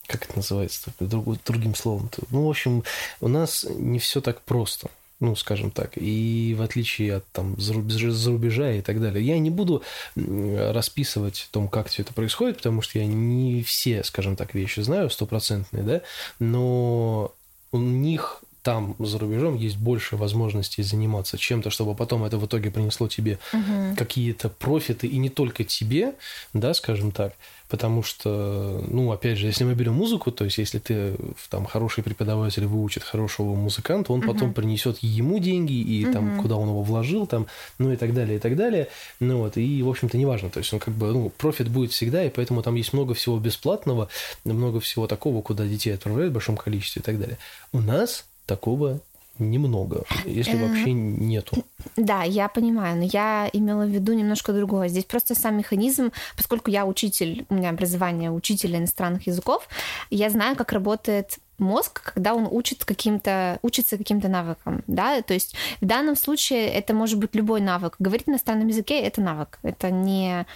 как 0.07 0.25
это 0.25 0.37
называется 0.37 0.91
друг, 0.99 1.43
другим 1.45 1.77
словом 1.77 2.11
ну 2.31 2.47
в 2.47 2.51
общем 2.51 2.83
у 3.21 3.29
нас 3.29 3.65
не 3.69 4.01
все 4.01 4.21
так 4.21 4.41
просто 4.43 4.91
ну, 5.21 5.37
скажем 5.37 5.71
так, 5.71 5.93
и 5.97 6.55
в 6.59 6.63
отличие 6.63 7.17
от 7.17 7.27
там 7.33 7.61
зарубежа, 7.61 8.11
зарубежа 8.11 8.73
и 8.73 8.81
так 8.81 9.01
далее. 9.01 9.25
Я 9.25 9.39
не 9.39 9.51
буду 9.51 9.83
расписывать 10.17 11.47
о 11.49 11.53
том, 11.53 11.69
как 11.69 11.89
все 11.89 12.03
это 12.03 12.15
происходит, 12.15 12.57
потому 12.57 12.83
что 12.83 12.99
я 12.99 13.07
не 13.07 13.63
все, 13.63 14.03
скажем 14.03 14.35
так, 14.35 14.55
вещи 14.55 14.81
знаю, 14.81 15.11
стопроцентные, 15.11 15.83
да, 15.83 16.03
но 16.39 17.35
у 17.71 17.79
них 17.79 18.43
там 18.63 18.95
за 18.99 19.19
рубежом 19.19 19.57
есть 19.57 19.77
больше 19.79 20.17
возможностей 20.17 20.83
заниматься 20.83 21.39
чем-то, 21.39 21.71
чтобы 21.71 21.95
потом 21.95 22.25
это 22.25 22.39
в 22.39 22.47
итоге 22.47 22.71
принесло 22.71 23.09
тебе 23.09 23.39
Мгм. 23.53 23.97
какие-то 23.97 24.49
профиты, 24.49 25.07
и 25.07 25.17
не 25.19 25.31
только 25.31 25.65
тебе, 25.65 26.15
да, 26.53 26.75
скажем 26.75 27.11
так, 27.13 27.33
потому 27.69 28.03
что, 28.03 28.85
ну, 28.89 29.13
опять 29.13 29.39
же, 29.39 29.47
если 29.47 29.65
мы 29.65 29.75
берем 29.75 29.95
музыку, 29.95 30.31
то 30.33 30.45
есть 30.45 30.59
если 30.59 30.79
ты 30.79 31.17
там 31.49 31.65
хороший 31.67 32.03
преподаватель 32.05 32.67
выучит 32.67 33.03
хорошего 33.03 33.55
музыканта, 33.55 34.13
он 34.13 34.23
потом 34.23 34.49
Мгм. 34.49 34.55
принесет 34.55 34.99
ему 34.99 35.39
деньги 35.39 35.73
и 35.73 36.05
там 36.07 36.27
Мгм. 36.29 36.37
куда 36.37 36.57
он 36.57 36.69
его 36.69 36.83
вложил, 36.83 37.27
там, 37.27 37.47
ну 37.79 37.93
и 37.93 37.97
так 37.97 38.13
далее, 38.13 38.37
и 38.37 38.41
так 38.41 38.57
далее, 38.57 38.89
ну 39.21 39.39
вот, 39.39 39.57
и 39.57 39.83
в 39.83 39.89
общем-то 39.89 40.19
неважно, 40.19 40.51
то 40.51 40.59
есть 40.59 40.73
он 40.73 40.81
как 40.81 40.95
бы, 40.95 41.13
ну, 41.13 41.31
профит 41.31 41.69
будет 41.69 41.93
всегда, 41.93 42.25
и 42.25 42.31
поэтому 42.31 42.63
там 42.63 42.75
есть 42.75 42.93
много 42.93 43.15
всего 43.15 43.39
бесплатного, 43.39 44.09
много 44.45 44.81
всего 44.81 45.07
такого, 45.07 45.41
куда 45.43 45.67
детей 45.67 45.95
отправляют 45.95 46.31
в 46.31 46.35
большом 46.35 46.57
количестве 46.57 47.01
и 47.01 47.03
так 47.05 47.19
далее. 47.19 47.39
У 47.73 47.81
нас 47.81 48.25
такого 48.51 48.99
немного, 49.39 50.03
если 50.27 50.59
Э, 50.59 50.67
вообще 50.67 50.93
нету. 50.93 51.57
Да, 51.97 52.25
я 52.25 52.49
понимаю, 52.49 52.97
но 52.97 53.05
я 53.05 53.49
имела 53.53 53.85
в 53.85 53.89
виду 53.89 54.13
немножко 54.13 54.53
другое. 54.53 54.89
Здесь 54.89 55.05
просто 55.05 55.35
сам 55.35 55.57
механизм, 55.57 56.11
поскольку 56.37 56.71
я 56.71 56.85
учитель, 56.85 57.47
у 57.49 57.55
меня 57.55 57.71
образование 57.71 58.31
учителя 58.31 58.79
иностранных 58.79 59.27
языков, 59.27 59.69
я 60.11 60.31
знаю, 60.31 60.57
как 60.57 60.73
работает 60.73 61.39
мозг, 61.59 62.13
когда 62.15 62.35
он 62.35 62.49
учит 62.51 62.85
каким-то, 62.85 63.59
учится 63.63 63.97
каким-то 63.97 64.29
навыкам, 64.29 64.83
да, 64.87 65.23
то 65.23 65.35
есть 65.35 65.55
в 65.81 65.87
данном 65.87 66.17
случае 66.17 66.67
это 66.69 66.95
может 66.95 67.19
быть 67.19 67.35
любой 67.35 67.61
навык. 67.61 67.97
Говорить 67.99 68.27
на 68.27 68.33
иностранном 68.33 68.69
языке— 68.69 69.01
это 69.03 69.21
навык, 69.21 69.59
это 69.63 69.91
не 69.91 70.47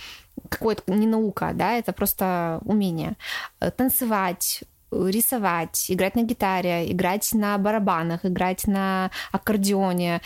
какой-то, 0.48 0.82
не 0.92 1.06
наука, 1.06 1.52
да, 1.54 1.74
это 1.78 1.92
просто 1.92 2.60
умение. 2.64 3.14
Э, 3.60 3.70
Танцевать, 3.70 4.64
рисовать, 5.08 5.86
играть 5.88 6.16
на 6.16 6.22
гитаре, 6.22 6.90
играть 6.90 7.30
на 7.32 7.58
барабанах, 7.58 8.24
играть 8.24 8.66
на 8.66 9.10
аккордеоне, 9.32 10.20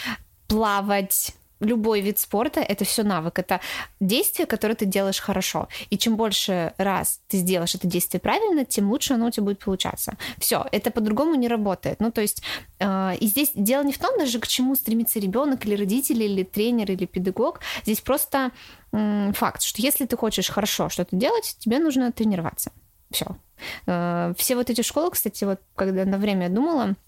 плавать, 0.47 1.35
любой 1.61 2.01
вид 2.01 2.19
спорта 2.19 2.61
это 2.61 2.85
все 2.85 3.03
навык, 3.03 3.39
это 3.39 3.61
действие, 4.01 4.47
которое 4.47 4.75
ты 4.75 4.87
делаешь 4.87 5.21
хорошо. 5.21 5.69
И 5.91 5.99
чем 5.99 6.17
больше 6.17 6.73
раз 6.79 7.21
ты 7.29 7.39
сделаешь 7.39 7.75
это 7.75 7.87
действие 7.87 8.21
правильно, 8.21 8.65
тем 8.65 8.91
лучше 8.91 9.15
оно 9.15 9.27
у 9.27 9.31
тебя 9.31 9.45
будет 9.45 9.59
получаться. 9.59 10.17
Все, 10.39 10.67
это 10.73 10.91
по-другому 10.91 11.35
не 11.35 11.49
работает. 11.49 12.01
Ну, 12.01 12.11
то 12.11 12.21
есть, 12.21 12.43
э, 12.79 13.17
и 13.19 13.27
здесь 13.27 13.51
дело 13.55 13.83
не 13.83 13.93
в 13.93 13.99
том 13.99 14.19
даже, 14.19 14.39
к 14.39 14.47
чему 14.47 14.75
стремится 14.75 15.19
ребенок 15.19 15.67
или 15.67 15.75
родители, 15.75 16.25
или 16.25 16.43
тренер, 16.43 16.93
или 16.93 17.07
педагог. 17.07 17.61
Здесь 17.83 18.01
просто 18.01 18.51
м, 18.93 19.33
факт, 19.35 19.63
что 19.63 19.83
если 19.83 20.07
ты 20.07 20.17
хочешь 20.17 20.49
хорошо 20.49 20.89
что-то 20.89 21.17
делать, 21.17 21.57
тебе 21.59 21.79
нужно 21.79 22.13
тренироваться. 22.13 22.73
Все. 23.11 23.37
Все 23.85 24.57
вот 24.57 24.71
эти 24.71 24.83
школы, 24.83 25.11
кстати, 25.11 25.45
вот 25.45 25.61
когда 25.75 26.05
на 26.05 26.19
время 26.19 26.45
я 26.45 26.49
думала, 26.49 26.91
э, 26.91 27.08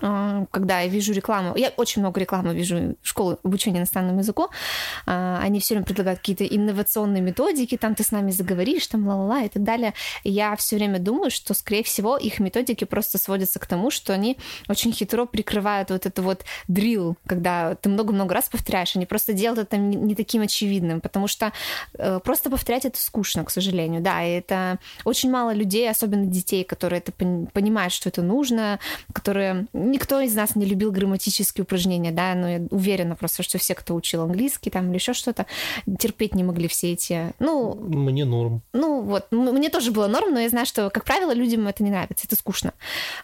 когда 0.00 0.80
я 0.80 0.88
вижу 0.88 1.12
рекламу, 1.12 1.56
я 1.56 1.72
очень 1.76 2.02
много 2.02 2.20
рекламы 2.20 2.54
вижу 2.54 2.96
школы 3.02 3.38
обучения 3.42 3.78
иностранному 3.78 4.20
языку, 4.20 4.48
э, 5.06 5.38
они 5.40 5.60
все 5.60 5.74
время 5.74 5.86
предлагают 5.86 6.20
какие-то 6.20 6.44
инновационные 6.44 7.22
методики, 7.22 7.76
там 7.76 7.94
ты 7.94 8.02
с 8.02 8.10
нами 8.10 8.30
заговоришь, 8.30 8.86
там 8.86 9.06
ла-ла-ла 9.06 9.42
и 9.42 9.48
так 9.48 9.62
далее. 9.62 9.94
Я 10.24 10.56
все 10.56 10.76
время 10.76 10.98
думаю, 10.98 11.30
что, 11.30 11.54
скорее 11.54 11.82
всего, 11.82 12.16
их 12.16 12.40
методики 12.40 12.84
просто 12.84 13.18
сводятся 13.18 13.58
к 13.58 13.66
тому, 13.66 13.90
что 13.90 14.12
они 14.12 14.38
очень 14.68 14.92
хитро 14.92 15.26
прикрывают 15.26 15.90
вот 15.90 16.06
это 16.06 16.22
вот 16.22 16.44
дрил, 16.68 17.16
когда 17.26 17.74
ты 17.74 17.88
много-много 17.88 18.34
раз 18.34 18.48
повторяешь, 18.48 18.96
они 18.96 19.06
просто 19.06 19.32
делают 19.32 19.60
это 19.60 19.76
не, 19.76 20.14
таким 20.14 20.42
очевидным, 20.42 21.00
потому 21.00 21.28
что 21.28 21.52
э, 21.94 22.20
просто 22.20 22.50
повторять 22.50 22.84
это 22.84 23.00
скучно, 23.00 23.44
к 23.44 23.50
сожалению, 23.50 24.00
да, 24.00 24.22
и 24.24 24.30
это 24.30 24.78
очень 25.04 25.30
мало 25.30 25.52
людей, 25.52 25.88
особенно 25.90 26.26
детей, 26.26 26.64
которые 26.64 26.98
это 26.98 27.12
пон- 27.12 27.50
понимают, 27.52 27.92
что 27.92 28.08
это 28.08 28.22
нужно, 28.22 28.78
которые 29.12 29.66
никто 29.90 30.20
из 30.20 30.34
нас 30.34 30.56
не 30.56 30.66
любил 30.66 30.90
грамматические 30.92 31.64
упражнения, 31.64 32.12
да, 32.12 32.34
но 32.34 32.48
я 32.48 32.62
уверена 32.70 33.16
просто, 33.16 33.42
что 33.42 33.58
все, 33.58 33.74
кто 33.74 33.94
учил 33.94 34.22
английский 34.22 34.70
там 34.70 34.88
или 34.88 34.96
еще 34.96 35.12
что-то, 35.12 35.46
терпеть 35.98 36.34
не 36.34 36.44
могли 36.44 36.68
все 36.68 36.92
эти, 36.92 37.32
ну, 37.38 37.74
Мне 37.74 38.24
норм. 38.24 38.62
ну 38.72 39.02
вот, 39.02 39.26
мне 39.30 39.70
тоже 39.70 39.92
было 39.92 40.06
норм, 40.06 40.32
но 40.32 40.40
я 40.40 40.48
знаю, 40.48 40.66
что, 40.66 40.90
как 40.90 41.04
правило, 41.04 41.32
людям 41.32 41.66
это 41.68 41.82
не 41.82 41.90
нравится, 41.90 42.26
это 42.26 42.36
скучно. 42.36 42.72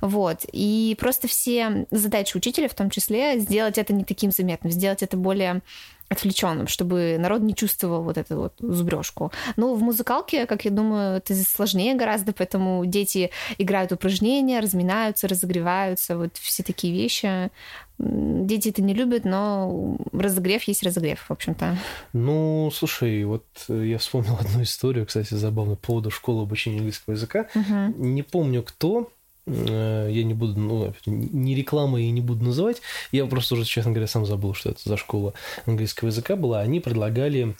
Вот. 0.00 0.40
И 0.52 0.96
просто 0.98 1.28
все 1.28 1.86
задачи 1.90 2.36
учителя, 2.36 2.68
в 2.68 2.74
том 2.74 2.90
числе, 2.90 3.38
сделать 3.38 3.78
это 3.78 3.92
не 3.92 4.04
таким 4.04 4.30
заметным, 4.30 4.72
сделать 4.72 5.02
это 5.02 5.16
более 5.16 5.62
отвлеченным, 6.10 6.66
чтобы 6.66 7.16
народ 7.18 7.40
не 7.40 7.54
чувствовал 7.54 8.02
вот 8.02 8.18
эту 8.18 8.36
вот 8.36 8.54
зубрежку. 8.58 9.32
Но 9.56 9.74
в 9.74 9.80
музыкалке, 9.80 10.46
как 10.46 10.64
я 10.64 10.72
думаю, 10.72 11.18
это 11.18 11.34
сложнее 11.36 11.94
гораздо, 11.94 12.32
поэтому 12.32 12.84
дети 12.84 13.30
играют 13.58 13.92
упражнения, 13.92 14.58
разминаются, 14.58 15.28
разогреваются, 15.28 16.18
вот 16.18 16.36
все 16.36 16.64
такие 16.64 16.92
вещи. 16.92 17.50
Дети 17.98 18.70
это 18.70 18.82
не 18.82 18.92
любят, 18.92 19.24
но 19.24 19.98
разогрев 20.12 20.64
есть 20.64 20.82
разогрев, 20.82 21.20
в 21.28 21.30
общем-то. 21.30 21.76
Ну, 22.12 22.70
слушай, 22.74 23.22
вот 23.24 23.44
э, 23.68 23.84
я 23.86 23.98
вспомнил 23.98 24.36
одну 24.40 24.62
историю, 24.62 25.06
кстати, 25.06 25.34
забавно, 25.34 25.76
по 25.76 25.86
поводу 25.88 26.10
школы 26.10 26.42
обучения 26.42 26.78
английского 26.78 27.14
языка. 27.14 27.46
Мгм. 27.54 27.94
Не 28.14 28.22
помню 28.22 28.62
кто, 28.62 29.12
я 29.46 30.24
не 30.24 30.34
буду, 30.34 30.58
ну, 30.58 30.92
не 31.06 31.54
реклама 31.54 32.00
и 32.00 32.10
не 32.10 32.20
буду 32.20 32.44
называть. 32.44 32.82
Я 33.12 33.26
просто 33.26 33.54
уже, 33.54 33.64
честно 33.64 33.92
говоря, 33.92 34.06
сам 34.06 34.26
забыл, 34.26 34.54
что 34.54 34.70
это 34.70 34.80
за 34.84 34.96
школа 34.96 35.34
английского 35.66 36.08
языка 36.08 36.36
была. 36.36 36.60
Они 36.60 36.80
предлагали 36.80 37.54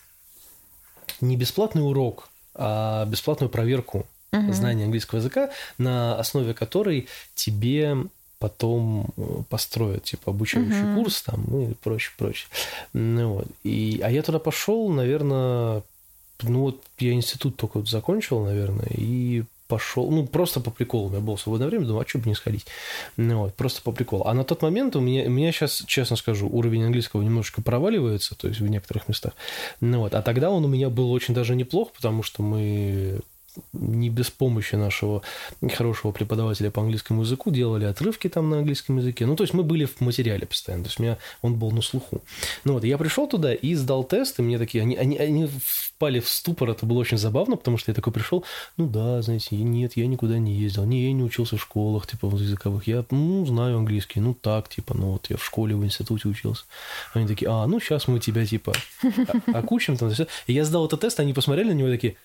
не 1.21 1.37
бесплатный 1.37 1.83
урок, 1.87 2.29
а 2.55 3.05
бесплатную 3.07 3.51
проверку 3.51 4.07
Мгм. 4.33 4.53
знания 4.53 4.85
английского 4.85 5.19
языка, 5.19 5.51
на 5.77 6.17
основе 6.19 6.55
которой 6.55 7.09
тебе 7.35 7.97
потом 8.39 9.09
э, 9.17 9.43
построят, 9.49 10.05
типа, 10.05 10.31
обучающий 10.31 10.87
Мгм. 10.87 10.95
курс 10.95 11.23
там, 11.23 11.45
ну 11.49 11.71
и 11.71 11.75
прочее, 11.75 12.13
прочее. 12.17 12.49
Ну, 12.93 13.35
вот. 13.35 13.49
И, 13.65 14.01
а 14.03 14.11
я 14.11 14.23
туда 14.23 14.39
пошел, 14.39 14.89
наверное, 14.89 15.83
ну 16.43 16.61
вот 16.61 16.83
я 16.99 17.13
институт 17.13 17.57
только 17.57 17.79
вот 17.79 17.89
закончил, 17.89 18.43
наверное, 18.45 18.89
и 18.97 19.45
пошел, 19.71 20.11
ну, 20.11 20.27
просто 20.27 20.61
по 20.61 20.71
приколу. 20.71 21.07
У 21.07 21.11
меня 21.11 21.21
было 21.21 21.37
свободное 21.37 21.69
время, 21.69 21.87
думаю, 21.87 22.05
а 22.05 22.09
что 22.09 22.19
бы 22.19 22.29
не 22.29 22.35
сходить? 22.35 22.67
Ну, 23.17 23.39
вот, 23.39 23.55
просто 23.55 23.81
по 23.83 23.93
приколу. 23.93 24.25
А 24.25 24.35
на 24.35 24.45
тот 24.45 24.63
момент 24.63 24.97
у 24.97 25.01
меня, 25.01 25.25
у 25.27 25.31
меня 25.31 25.53
сейчас, 25.53 25.85
честно 25.87 26.17
скажу, 26.17 26.49
уровень 26.49 26.85
английского 26.85 27.23
немножечко 27.23 27.63
проваливается, 27.63 28.35
то 28.35 28.49
есть 28.49 28.61
в 28.61 28.67
некоторых 28.67 29.09
местах. 29.09 29.33
Ну, 29.81 30.01
вот. 30.01 30.15
А 30.15 30.23
тогда 30.23 30.51
он 30.51 30.65
у 30.65 30.69
меня 30.69 30.91
был 30.91 31.13
очень 31.13 31.33
даже 31.33 31.55
неплох, 31.55 31.93
потому 31.93 32.23
что 32.25 32.43
мы 32.43 33.21
не 33.73 34.11
без 34.11 34.31
помощи 34.31 34.75
нашего 34.75 35.23
хорошего 35.75 36.13
преподавателя 36.13 36.71
по 36.71 36.83
английскому 36.83 37.23
языку 37.23 37.51
делали 37.51 37.85
отрывки 37.85 38.29
там 38.29 38.51
на 38.51 38.59
английском 38.59 38.99
языке. 38.99 39.27
Ну, 39.27 39.37
то 39.37 39.45
есть 39.45 39.55
мы 39.55 39.63
были 39.63 39.85
в 39.85 40.01
материале 40.01 40.47
постоянно, 40.47 40.85
то 40.85 40.89
есть 40.89 41.01
у 41.01 41.03
меня 41.03 41.19
он 41.43 41.55
был 41.55 41.71
на 41.71 41.83
слуху. 41.83 42.23
Ну 42.65 42.75
вот, 42.75 42.85
я 42.85 42.99
пришел 42.99 43.27
туда 43.27 43.55
и 43.55 43.75
сдал 43.75 44.05
тест, 44.05 44.39
и 44.39 44.43
мне 44.43 44.59
такие, 44.59 44.83
они, 44.83 44.97
они, 44.97 45.17
они 45.19 45.49
впали 46.01 46.21
в 46.21 46.29
ступор, 46.29 46.71
это 46.71 46.87
было 46.87 46.99
очень 46.99 47.19
забавно, 47.19 47.57
потому 47.57 47.77
что 47.77 47.91
я 47.91 47.95
такой 47.95 48.13
пришел, 48.13 48.45
ну 48.77 48.87
да, 48.87 49.21
знаете, 49.23 49.57
нет, 49.57 49.97
я 49.97 50.07
никуда 50.07 50.39
не 50.39 50.55
ездил, 50.55 50.85
не, 50.85 51.05
я 51.05 51.13
не 51.13 51.23
учился 51.23 51.57
в 51.57 51.63
школах, 51.63 52.07
типа, 52.07 52.29
в 52.29 52.41
языковых, 52.41 52.87
я, 52.87 53.05
ну, 53.11 53.45
знаю 53.47 53.79
английский, 53.79 54.21
ну 54.21 54.35
так, 54.35 54.69
типа, 54.69 54.95
ну 54.95 55.13
вот 55.13 55.27
я 55.29 55.37
в 55.37 55.45
школе, 55.45 55.75
в 55.75 55.85
институте 55.85 56.29
учился. 56.29 56.65
Они 57.13 57.27
такие, 57.27 57.51
а, 57.51 57.67
ну 57.67 57.81
сейчас 57.81 58.09
мы 58.09 58.21
тебя, 58.21 58.47
типа, 58.47 58.73
окучим 59.53 59.97
там, 59.97 60.11
и 60.47 60.53
я 60.53 60.65
сдал 60.65 60.87
этот 60.87 61.01
тест, 61.01 61.21
они 61.21 61.33
посмотрели 61.33 61.69
на 61.69 61.75
него 61.75 61.89
такие, 61.89 62.17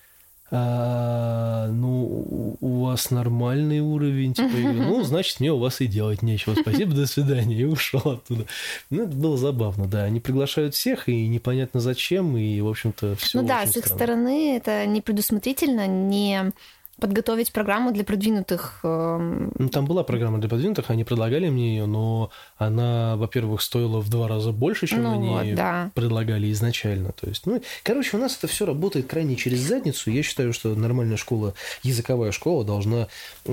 а, 0.50 1.66
ну, 1.68 2.56
у 2.60 2.84
вас 2.84 3.10
нормальный 3.10 3.80
уровень, 3.80 4.32
типа, 4.32 4.48
ну, 4.54 5.02
значит, 5.04 5.40
мне 5.40 5.52
у 5.52 5.58
вас 5.58 5.80
и 5.80 5.86
делать 5.86 6.22
нечего, 6.22 6.54
спасибо, 6.60 6.94
до 6.94 7.06
свидания, 7.06 7.56
и 7.56 7.64
ушел 7.64 8.02
оттуда. 8.04 8.46
Ну, 8.90 9.02
это 9.02 9.12
было 9.16 9.36
забавно, 9.36 9.86
да, 9.86 10.04
они 10.04 10.20
приглашают 10.20 10.74
всех, 10.74 11.08
и 11.08 11.26
непонятно 11.26 11.80
зачем, 11.80 12.36
и, 12.36 12.60
в 12.60 12.68
общем-то, 12.68 13.16
все 13.16 13.40
Ну 13.40 13.48
да, 13.48 13.66
с 13.66 13.76
их 13.76 13.86
стороны 13.86 14.56
это 14.56 14.86
не 14.86 15.00
предусмотрительно, 15.00 15.86
не 15.86 16.52
подготовить 17.00 17.52
программу 17.52 17.92
для 17.92 18.04
продвинутых. 18.04 18.80
Эм, 18.82 19.52
ну, 19.58 19.68
там 19.68 19.84
была 19.86 20.02
программа 20.02 20.38
для 20.38 20.48
продвинутых, 20.48 20.90
они 20.90 21.04
предлагали 21.04 21.48
мне 21.48 21.76
ее, 21.76 21.86
но 21.86 22.30
она, 22.56 23.16
во-первых, 23.16 23.62
стоила 23.62 24.00
в 24.00 24.08
два 24.08 24.28
раза 24.28 24.52
больше, 24.52 24.86
чем 24.86 25.02
ну, 25.02 25.12
они 25.12 25.50
вот, 25.50 25.54
да. 25.54 25.90
предлагали 25.94 26.50
изначально. 26.52 27.12
То 27.12 27.28
есть, 27.28 27.46
ну, 27.46 27.62
короче, 27.82 28.16
у 28.16 28.20
нас 28.20 28.36
это 28.36 28.46
все 28.46 28.64
работает 28.66 29.06
крайне 29.06 29.36
через 29.36 29.60
задницу. 29.60 30.10
Я 30.10 30.22
считаю, 30.22 30.52
что 30.52 30.74
нормальная 30.74 31.16
школа, 31.16 31.54
языковая 31.82 32.32
школа 32.32 32.64
должна 32.64 33.08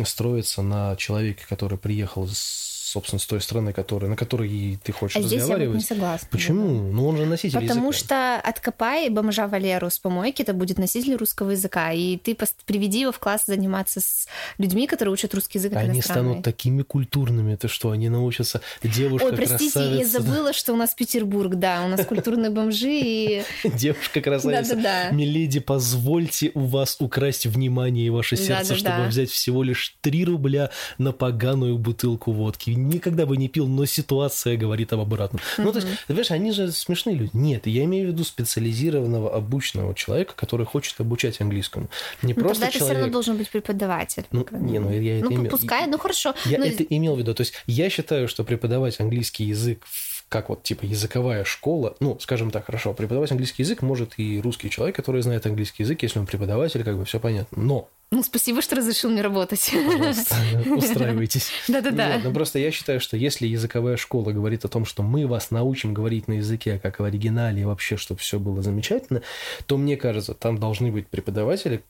строиться 0.06 0.62
на 0.62 0.96
человеке, 0.96 1.46
который 1.48 1.78
приехал 1.78 2.28
с 2.28 2.74
собственно, 2.94 3.20
с 3.20 3.26
той 3.26 3.42
страны, 3.42 3.74
которой, 3.74 4.08
на 4.08 4.16
которой 4.16 4.80
ты 4.84 4.92
хочешь 4.92 5.18
а 5.18 5.20
разговаривать. 5.20 5.48
Здесь 5.48 5.60
я 5.60 5.68
вот 5.68 5.76
не 5.76 5.82
согласна. 5.82 6.28
Почему? 6.32 6.68
Да. 6.68 6.96
Ну, 6.96 7.08
он 7.08 7.18
же 7.18 7.26
носитель 7.26 7.60
Потому 7.60 7.92
языка. 7.92 8.40
что 8.40 8.50
откопай 8.50 9.10
бомжа 9.10 9.48
Валеру 9.48 9.90
с 9.90 9.98
помойки, 9.98 10.44
это 10.44 10.54
будет 10.54 10.78
носитель 10.78 11.16
русского 11.16 11.52
языка, 11.52 11.92
и 11.92 12.18
ты 12.18 12.38
приведи 12.66 13.02
его 13.02 13.12
в 13.12 13.20
класс 13.20 13.44
заниматься 13.48 14.00
с 14.00 14.28
людьми, 14.60 14.86
которые 14.86 15.14
учат 15.14 15.34
русский 15.34 15.58
язык 15.58 15.76
Они 15.76 16.02
станут 16.02 16.44
такими 16.44 16.84
культурными, 16.84 17.54
это 17.54 17.68
что, 17.68 17.90
они 17.90 18.10
научатся 18.10 18.62
девушка 18.84 19.26
Ой, 19.26 19.34
простите, 19.34 19.74
красавица. 19.74 20.00
я 20.00 20.06
забыла, 20.06 20.54
что 20.54 20.74
у 20.74 20.76
нас 20.76 20.94
Петербург, 20.94 21.56
да, 21.56 21.84
у 21.84 21.88
нас 21.88 22.06
культурные 22.06 22.52
бомжи 22.52 22.92
и... 22.92 23.44
Девушка 23.64 24.22
красавица. 24.22 24.76
Да-да-да. 24.76 25.16
Миледи, 25.16 25.60
позвольте 25.60 26.52
у 26.54 26.66
вас 26.66 26.98
украсть 27.00 27.48
внимание 27.48 28.06
и 28.06 28.10
ваше 28.12 28.38
сердце, 28.38 28.76
чтобы 28.76 29.08
взять 29.08 29.32
всего 29.32 29.64
лишь 29.64 29.96
3 30.02 30.26
рубля 30.26 30.70
на 31.00 31.12
поганую 31.12 31.80
бутылку 31.80 32.32
водки 32.32 32.70
никогда 32.90 33.26
бы 33.26 33.38
не 33.38 33.50
пил, 33.50 33.68
но 33.68 33.86
ситуация 33.86 34.58
говорит 34.58 34.94
об 34.94 35.02
обратном. 35.02 35.42
Mm-hmm. 35.42 35.64
Ну, 35.64 35.72
то 35.72 35.80
есть, 35.80 35.90
ты 35.90 36.08
понимаешь, 36.08 36.32
они 36.32 36.52
же 36.52 36.72
смешные 36.72 37.16
люди. 37.16 37.32
Нет, 37.34 37.68
я 37.68 37.84
имею 37.86 38.08
в 38.08 38.12
виду 38.12 38.24
специализированного, 38.24 39.36
обученного 39.36 39.96
человека, 39.96 40.34
который 40.36 40.66
хочет 40.66 41.00
обучать 41.00 41.42
английскому. 41.42 41.90
Не 42.22 42.34
ну, 42.34 42.42
просто 42.42 42.66
тогда 42.66 42.72
человек... 42.72 42.76
это 42.76 42.86
все 42.86 42.94
равно 42.94 43.14
должен 43.14 43.38
быть 43.38 43.50
преподаватель. 43.50 44.26
Ну, 44.32 44.46
не, 44.52 44.80
ну, 44.80 44.92
я 44.92 45.20
это 45.20 45.30
ну, 45.30 45.36
имел... 45.36 45.52
пускай, 45.52 45.88
ну, 45.88 45.98
хорошо. 45.98 46.34
Я 46.46 46.60
ну... 46.60 46.66
это 46.66 46.84
имел 46.84 47.16
в 47.16 47.20
виду. 47.20 47.34
То 47.34 47.42
есть, 47.42 47.54
я 47.68 47.90
считаю, 47.90 48.28
что 48.28 48.44
преподавать 48.44 49.00
английский 49.00 49.46
язык 49.46 49.86
как 50.34 50.50
вот 50.50 50.64
типа 50.64 50.84
языковая 50.86 51.44
школа, 51.44 51.96
ну, 52.00 52.18
скажем 52.20 52.50
так, 52.50 52.66
хорошо, 52.66 52.96
преподавать 52.96 53.30
английский 53.30 53.62
язык 53.62 53.84
может 53.84 54.14
и 54.18 54.42
русский 54.42 54.72
человек, 54.72 54.96
который 54.96 55.22
знает 55.22 55.46
английский 55.46 55.84
язык, 55.84 56.02
если 56.02 56.18
он 56.18 56.26
преподаватель, 56.26 56.84
как 56.84 56.98
бы 56.98 57.06
все 57.06 57.20
понятно. 57.20 57.62
Но 57.62 57.90
ну, 58.14 58.22
спасибо, 58.22 58.62
что 58.62 58.76
разрешил 58.76 59.10
мне 59.10 59.22
работать. 59.22 59.72
Пожалуйста, 59.74 60.36
устраивайтесь. 60.76 61.50
Да-да-да. 61.68 62.22
Ну, 62.24 62.32
просто 62.32 62.60
я 62.60 62.70
считаю, 62.70 63.00
что 63.00 63.18
если 63.18 63.48
языковая 63.48 63.98
школа 63.98 64.32
говорит 64.32 64.66
о 64.66 64.68
том, 64.68 64.86
что 64.86 65.02
мы 65.02 65.26
вас 65.26 65.50
научим 65.50 65.96
говорить 65.96 66.28
на 66.28 66.34
языке, 66.34 66.80
как 66.82 67.00
в 67.00 67.04
оригинале, 67.04 67.64
и 67.64 67.66
вообще, 67.66 67.98
чтобы 67.98 68.20
все 68.20 68.38
было 68.38 68.62
замечательно, 68.62 69.24
то, 69.66 69.78
мне 69.78 69.98
кажется, 69.98 70.36
там 70.36 70.60
должны 70.60 70.92
быть 70.92 71.08
преподаватели 71.08 71.84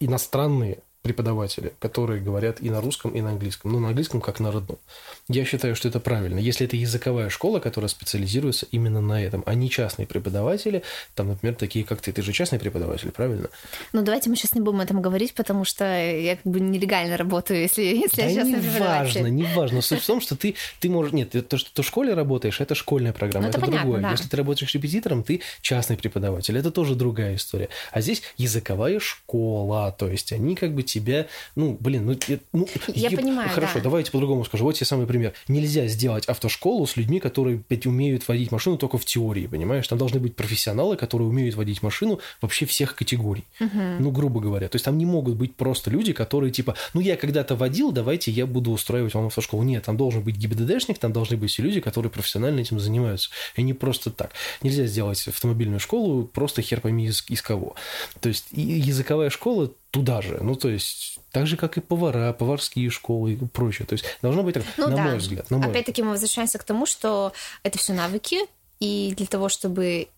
иностранные, 0.00 0.78
преподаватели, 1.02 1.72
которые 1.78 2.20
говорят 2.20 2.60
и 2.60 2.70
на 2.70 2.80
русском, 2.80 3.12
и 3.12 3.20
на 3.20 3.30
английском. 3.30 3.72
Ну, 3.72 3.78
на 3.78 3.88
английском 3.88 4.20
как 4.20 4.40
на 4.40 4.50
родном. 4.50 4.78
Я 5.28 5.44
считаю, 5.44 5.76
что 5.76 5.88
это 5.88 6.00
правильно. 6.00 6.38
Если 6.38 6.66
это 6.66 6.76
языковая 6.76 7.28
школа, 7.28 7.60
которая 7.60 7.88
специализируется 7.88 8.66
именно 8.72 9.00
на 9.00 9.22
этом, 9.22 9.42
а 9.46 9.54
не 9.54 9.70
частные 9.70 10.06
преподаватели, 10.06 10.82
там, 11.14 11.28
например, 11.28 11.54
такие, 11.54 11.84
как 11.84 12.00
ты. 12.00 12.12
Ты 12.12 12.22
же 12.22 12.32
частный 12.32 12.58
преподаватель, 12.58 13.10
правильно? 13.10 13.48
Ну, 13.92 14.02
давайте 14.02 14.28
мы 14.28 14.36
сейчас 14.36 14.54
не 14.54 14.60
будем 14.60 14.80
об 14.80 14.84
этом 14.84 15.00
говорить, 15.00 15.34
потому 15.34 15.64
что 15.64 15.84
я 15.84 16.36
как 16.36 16.44
бы 16.44 16.60
нелегально 16.60 17.16
работаю, 17.16 17.60
если, 17.60 17.82
если 17.82 18.22
да 18.22 18.26
я 18.26 18.34
частный 18.34 18.60
не 18.60 18.78
важно, 18.78 19.26
не 19.28 19.44
важно. 19.54 19.82
Суть 19.82 20.02
в 20.02 20.06
том, 20.06 20.20
что 20.20 20.36
ты, 20.36 20.56
ты 20.80 20.90
можешь... 20.90 21.12
Нет, 21.12 21.30
то, 21.48 21.56
что 21.56 21.72
ты 21.72 21.82
в 21.82 21.86
школе 21.86 22.14
работаешь, 22.14 22.60
это 22.60 22.74
школьная 22.74 23.12
программа, 23.12 23.44
ну, 23.46 23.50
это, 23.50 23.58
это 23.58 23.66
понятно, 23.66 23.84
другое. 23.84 24.02
Да. 24.02 24.10
Если 24.10 24.28
ты 24.28 24.36
работаешь 24.36 24.74
репетитором, 24.74 25.22
ты 25.22 25.40
частный 25.60 25.96
преподаватель. 25.96 26.58
Это 26.58 26.70
тоже 26.70 26.94
другая 26.94 27.36
история. 27.36 27.68
А 27.92 28.00
здесь 28.00 28.22
языковая 28.36 28.98
школа, 28.98 29.94
то 29.96 30.08
есть 30.08 30.32
они 30.32 30.56
как 30.56 30.74
бы 30.74 30.82
тебя, 30.88 31.26
ну, 31.54 31.76
блин, 31.78 32.06
ну, 32.06 32.18
ну 32.52 32.68
я 32.88 33.10
еб... 33.10 33.20
понимаю. 33.20 33.48
Хорошо, 33.50 33.74
да. 33.76 33.82
давайте 33.82 34.10
по-другому 34.10 34.44
скажу. 34.44 34.64
Вот 34.64 34.74
тебе 34.74 34.86
самый 34.86 35.06
пример. 35.06 35.32
Нельзя 35.46 35.86
сделать 35.86 36.26
автошколу 36.26 36.86
с 36.86 36.96
людьми, 36.96 37.20
которые 37.20 37.58
опять 37.58 37.86
умеют 37.86 38.26
водить 38.26 38.50
машину 38.50 38.76
только 38.78 38.98
в 38.98 39.04
теории, 39.04 39.46
понимаешь? 39.46 39.86
Там 39.86 39.98
должны 39.98 40.20
быть 40.20 40.34
профессионалы, 40.36 40.96
которые 40.96 41.28
умеют 41.28 41.54
водить 41.54 41.82
машину 41.82 42.20
вообще 42.40 42.66
всех 42.66 42.94
категорий. 42.94 43.44
Угу. 43.60 43.78
Ну, 44.00 44.10
грубо 44.10 44.40
говоря. 44.40 44.68
То 44.68 44.76
есть 44.76 44.84
там 44.84 44.98
не 44.98 45.06
могут 45.06 45.36
быть 45.36 45.54
просто 45.54 45.90
люди, 45.90 46.12
которые 46.12 46.50
типа, 46.50 46.74
ну, 46.94 47.00
я 47.00 47.16
когда-то 47.16 47.54
водил, 47.54 47.92
давайте 47.92 48.30
я 48.30 48.46
буду 48.46 48.70
устраивать 48.72 49.14
вам 49.14 49.26
автошколу. 49.26 49.62
Нет, 49.62 49.84
там 49.84 49.96
должен 49.96 50.22
быть 50.22 50.36
ГИБДДшник, 50.36 50.98
там 50.98 51.12
должны 51.12 51.36
быть 51.36 51.50
все 51.50 51.62
люди, 51.62 51.80
которые 51.80 52.10
профессионально 52.10 52.60
этим 52.60 52.80
занимаются. 52.80 53.30
И 53.56 53.62
не 53.62 53.74
просто 53.74 54.10
так. 54.10 54.32
Нельзя 54.62 54.86
сделать 54.86 55.26
автомобильную 55.28 55.80
школу 55.80 56.24
просто 56.24 56.62
хер 56.62 56.80
пойми 56.80 57.06
из, 57.06 57.24
из 57.28 57.42
кого. 57.42 57.74
То 58.20 58.28
есть 58.28 58.46
языковая 58.52 59.30
школа 59.30 59.70
туда 59.90 60.22
же. 60.22 60.38
Ну, 60.42 60.54
то 60.54 60.68
есть, 60.68 61.18
так 61.30 61.46
же, 61.46 61.56
как 61.56 61.76
и 61.76 61.80
повара, 61.80 62.32
поварские 62.32 62.90
школы 62.90 63.32
и 63.32 63.36
прочее. 63.36 63.86
То 63.86 63.94
есть, 63.94 64.04
должно 64.22 64.42
быть 64.42 64.54
так, 64.54 64.64
ну, 64.76 64.88
на 64.88 64.96
да. 64.96 65.02
мой 65.04 65.18
взгляд. 65.18 65.50
На 65.50 65.58
мой 65.58 65.68
Опять-таки, 65.68 66.02
мы 66.02 66.10
возвращаемся 66.10 66.58
к 66.58 66.64
тому, 66.64 66.86
что 66.86 67.32
это 67.62 67.78
все 67.78 67.92
навыки, 67.92 68.38
и 68.80 69.14
для 69.16 69.26
того, 69.26 69.48
чтобы 69.48 70.08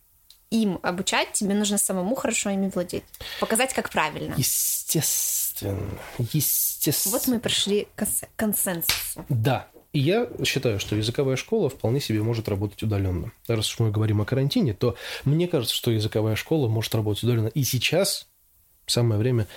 им 0.51 0.79
обучать, 0.83 1.31
тебе 1.33 1.53
нужно 1.53 1.77
самому 1.77 2.15
хорошо 2.15 2.49
ими 2.49 2.69
владеть. 2.73 3.03
Показать, 3.39 3.73
как 3.73 3.89
правильно. 3.89 4.35
Естественно. 4.37 5.97
Естественно. 6.17 7.13
Вот 7.13 7.27
мы 7.27 7.39
пришли 7.39 7.87
к 7.95 8.05
консенсусу. 8.35 9.25
Да. 9.29 9.67
И 9.93 9.99
я 9.99 10.29
считаю, 10.45 10.79
что 10.79 10.95
языковая 10.95 11.35
школа 11.35 11.69
вполне 11.69 11.99
себе 11.99 12.21
может 12.21 12.47
работать 12.47 12.81
удаленно. 12.83 13.31
Раз 13.47 13.71
уж 13.71 13.79
мы 13.79 13.91
говорим 13.91 14.21
о 14.21 14.25
карантине, 14.25 14.73
то 14.73 14.95
мне 15.25 15.47
кажется, 15.47 15.75
что 15.75 15.91
языковая 15.91 16.35
школа 16.35 16.67
может 16.67 16.93
работать 16.95 17.23
удаленно. 17.23 17.47
И 17.47 17.63
сейчас 17.63 18.27
самое 18.91 19.19
время 19.19 19.47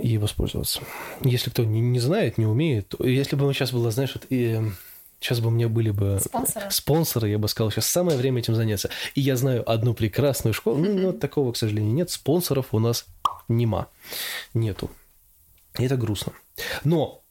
ей 0.00 0.18
воспользоваться. 0.18 0.80
Если 1.22 1.50
кто 1.50 1.64
не, 1.64 1.80
не 1.80 1.98
знает, 1.98 2.38
не 2.38 2.46
умеет, 2.46 2.94
если 3.00 3.36
бы 3.36 3.46
мы 3.46 3.54
сейчас 3.54 3.72
было, 3.72 3.90
знаешь, 3.90 4.12
вот, 4.14 4.26
и, 4.30 4.60
сейчас 5.20 5.40
бы 5.40 5.48
у 5.48 5.50
меня 5.50 5.68
были 5.68 5.90
бы 5.90 6.20
спонсоры. 6.20 6.70
спонсоры, 6.70 7.28
я 7.28 7.38
бы 7.38 7.48
сказал, 7.48 7.70
сейчас 7.70 7.86
самое 7.86 8.16
время 8.16 8.40
этим 8.40 8.54
заняться. 8.54 8.90
И 9.14 9.20
я 9.20 9.36
знаю 9.36 9.68
одну 9.68 9.94
прекрасную 9.94 10.54
школу, 10.54 10.78
ну, 10.78 10.92
ну, 10.92 11.12
такого, 11.12 11.52
к 11.52 11.56
сожалению, 11.56 11.92
нет, 11.92 12.10
спонсоров 12.10 12.68
у 12.72 12.78
нас 12.78 13.06
нема, 13.48 13.88
нету. 14.54 14.90
И 15.78 15.84
это 15.84 15.96
грустно. 15.96 16.32
Но 16.84 17.22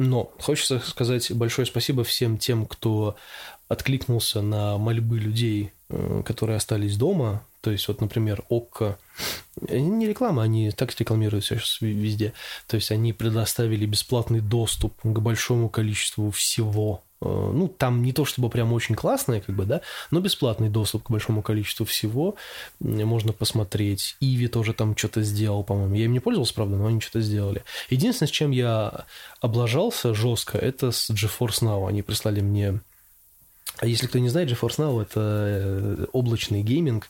но 0.00 0.32
хочется 0.40 0.78
сказать 0.78 1.30
большое 1.30 1.66
спасибо 1.66 2.04
всем 2.04 2.38
тем, 2.38 2.64
кто 2.64 3.16
откликнулся 3.68 4.40
на 4.40 4.78
мольбы 4.78 5.18
людей, 5.18 5.72
э, 5.90 6.22
которые 6.24 6.56
остались 6.56 6.96
дома. 6.96 7.44
То 7.60 7.70
есть, 7.70 7.88
вот, 7.88 8.00
например, 8.00 8.44
ОККО, 8.48 8.98
не 9.68 10.06
реклама, 10.06 10.42
они 10.42 10.70
так 10.70 10.98
рекламируют 10.98 11.44
сейчас 11.44 11.78
везде. 11.80 12.32
То 12.66 12.76
есть, 12.76 12.90
они 12.90 13.12
предоставили 13.12 13.86
бесплатный 13.86 14.40
доступ 14.40 14.94
к 15.02 15.18
большому 15.18 15.68
количеству 15.68 16.30
всего 16.30 17.02
Э, 17.22 17.50
ну, 17.52 17.68
там 17.68 18.02
не 18.02 18.12
то 18.12 18.24
чтобы 18.24 18.48
прям 18.48 18.72
очень 18.72 18.94
классное, 18.94 19.40
как 19.40 19.54
бы, 19.54 19.64
да, 19.64 19.82
но 20.10 20.20
бесплатный 20.20 20.68
доступ 20.68 21.04
к 21.04 21.10
большому 21.10 21.42
количеству 21.42 21.84
всего 21.86 22.36
можно 22.80 23.32
посмотреть. 23.32 24.16
Иви 24.20 24.48
тоже 24.48 24.72
там 24.72 24.96
что-то 24.96 25.22
сделал, 25.22 25.62
по-моему. 25.64 25.94
Я 25.94 26.04
им 26.06 26.12
не 26.12 26.20
пользовался, 26.20 26.54
правда, 26.54 26.76
но 26.76 26.86
они 26.86 27.00
что-то 27.00 27.20
сделали. 27.20 27.64
Единственное, 27.90 28.28
с 28.28 28.32
чем 28.32 28.50
я 28.50 29.04
облажался 29.40 30.14
жестко, 30.14 30.58
это 30.58 30.90
с 30.90 31.10
GeForce 31.10 31.62
Now. 31.62 31.88
Они 31.88 32.02
прислали 32.02 32.40
мне 32.40 32.80
если 33.82 34.06
кто 34.06 34.18
не 34.18 34.28
знает, 34.28 34.50
GeForce 34.50 34.78
Now— 34.78 35.02
это 35.02 35.20
э, 35.20 36.06
облачный 36.12 36.62
гейминг, 36.62 37.06